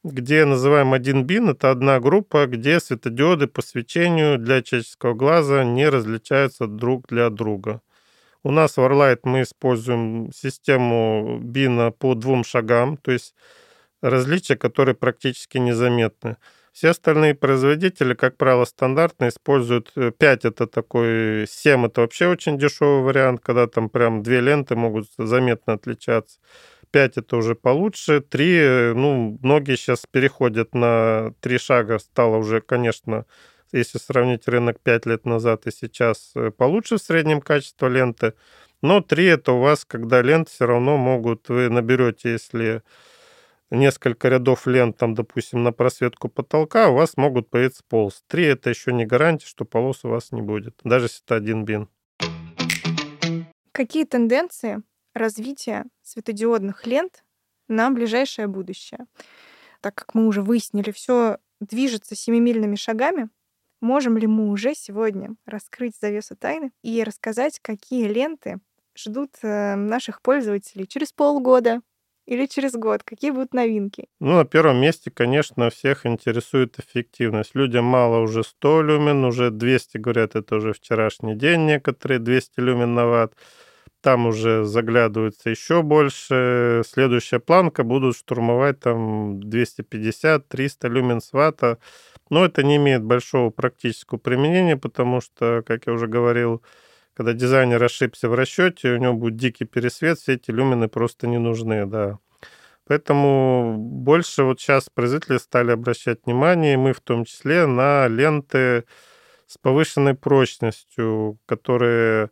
[0.02, 5.88] где называем один бин, это одна группа, где светодиоды по свечению для человеческого глаза не
[5.88, 7.82] различаются друг для друга.
[8.42, 13.36] У нас в Arlight мы используем систему бина по двум шагам, то есть
[14.02, 16.36] различия, которые практически незаметны.
[16.76, 23.02] Все остальные производители, как правило, стандартно используют 5 это такой, 7 это вообще очень дешевый
[23.02, 26.38] вариант, когда там прям две ленты могут заметно отличаться.
[26.90, 33.24] 5 это уже получше, 3, ну, многие сейчас переходят на 3 шага, стало уже, конечно,
[33.72, 38.34] если сравнить рынок 5 лет назад и сейчас, э, получше в среднем качество ленты,
[38.82, 42.82] но 3 это у вас, когда ленты все равно могут, вы наберете, если
[43.70, 48.22] несколько рядов лент, там, допустим, на просветку потолка, у вас могут появиться полос.
[48.28, 51.64] 3 это еще не гарантия, что полос у вас не будет, даже если это один
[51.64, 51.88] бин.
[53.72, 54.82] Какие тенденции
[55.16, 57.24] развития светодиодных лент
[57.68, 59.06] на ближайшее будущее.
[59.80, 63.28] Так как мы уже выяснили, все движется семимильными шагами,
[63.80, 68.58] можем ли мы уже сегодня раскрыть завесу тайны и рассказать, какие ленты
[68.96, 71.80] ждут э, наших пользователей через полгода
[72.26, 73.02] или через год?
[73.02, 74.06] Какие будут новинки?
[74.20, 77.54] Ну, на первом месте, конечно, всех интересует эффективность.
[77.54, 82.94] Людям мало уже 100 люмен, уже 200, говорят, это уже вчерашний день некоторые, 200 люмен
[82.94, 83.34] на ватт
[84.06, 86.82] там уже заглядываются еще больше.
[86.86, 91.78] Следующая планка будут штурмовать там 250-300 люменс ватта.
[92.30, 96.62] Но это не имеет большого практического применения, потому что, как я уже говорил,
[97.16, 101.38] когда дизайнер ошибся в расчете, у него будет дикий пересвет, все эти люмины просто не
[101.38, 102.18] нужны, да.
[102.86, 108.84] Поэтому больше вот сейчас производители стали обращать внимание, мы в том числе, на ленты
[109.46, 112.30] с повышенной прочностью, которые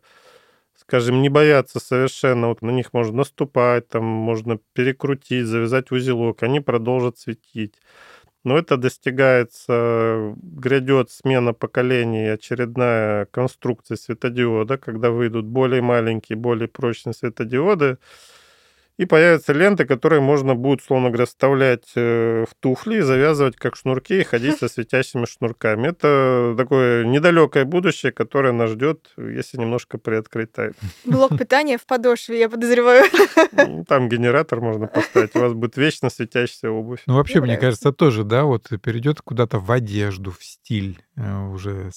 [0.75, 6.59] скажем, не бояться совершенно, вот на них можно наступать, там можно перекрутить, завязать узелок, они
[6.59, 7.75] продолжат светить.
[8.45, 17.15] Но это достигается, грядет смена поколений, очередная конструкция светодиода, когда выйдут более маленькие, более прочные
[17.15, 17.97] светодиоды,
[18.97, 24.21] и появятся ленты, которые можно будет, условно говоря, вставлять э, в туфли, завязывать как шнурки
[24.21, 25.87] и ходить со светящими шнурками.
[25.89, 30.75] Это такое недалекое будущее, которое нас ждет, если немножко приоткрыть тайну.
[31.05, 33.05] Блок питания в подошве, я подозреваю.
[33.67, 37.01] Ну, там генератор можно поставить, у вас будет вечно светящаяся обувь.
[37.07, 41.89] Ну, вообще, Мне кажется, тоже, да, вот перейдет куда-то в одежду, в стиль э, уже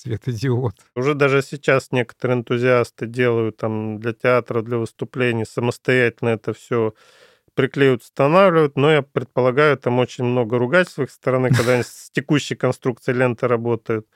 [0.00, 0.74] светодиод.
[0.94, 6.94] Уже даже сейчас некоторые энтузиасты делают там для театра, для выступлений самостоятельно это все
[7.54, 12.10] приклеивают, устанавливают, но я предполагаю, там очень много ругательств с их стороны, когда они с
[12.10, 14.06] текущей конструкцией ленты работают.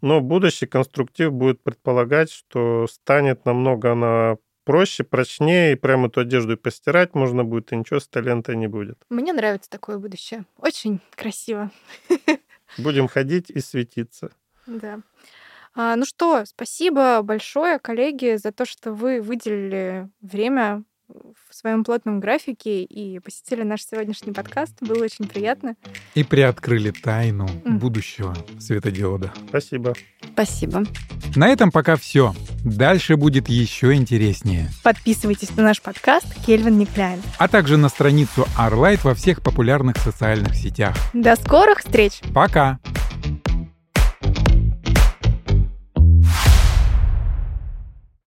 [0.00, 6.52] Но будущий конструктив будет предполагать, что станет намного она проще, прочнее, и прямо эту одежду
[6.52, 8.98] и постирать можно будет, и ничего с этой лентой не будет.
[9.08, 10.44] Мне нравится такое будущее.
[10.58, 11.70] Очень красиво.
[12.78, 14.30] Будем ходить и светиться.
[14.66, 15.00] Да.
[15.76, 22.18] А, ну что, спасибо большое, коллеги, за то, что вы выделили время в своем плотном
[22.18, 24.76] графике и посетили наш сегодняшний подкаст.
[24.80, 25.76] Было очень приятно.
[26.14, 27.78] И приоткрыли тайну Мгм.
[27.78, 29.32] будущего светодиода.
[29.48, 29.92] Спасибо.
[30.32, 30.84] Спасибо.
[31.36, 32.34] На этом пока все.
[32.64, 34.70] Дальше будет еще интереснее.
[34.82, 37.20] Подписывайтесь на наш подкаст «Кельвин Никляйн».
[37.38, 40.96] А также на страницу Arlight во всех популярных социальных сетях.
[41.12, 42.20] До скорых встреч!
[42.32, 42.78] Пока!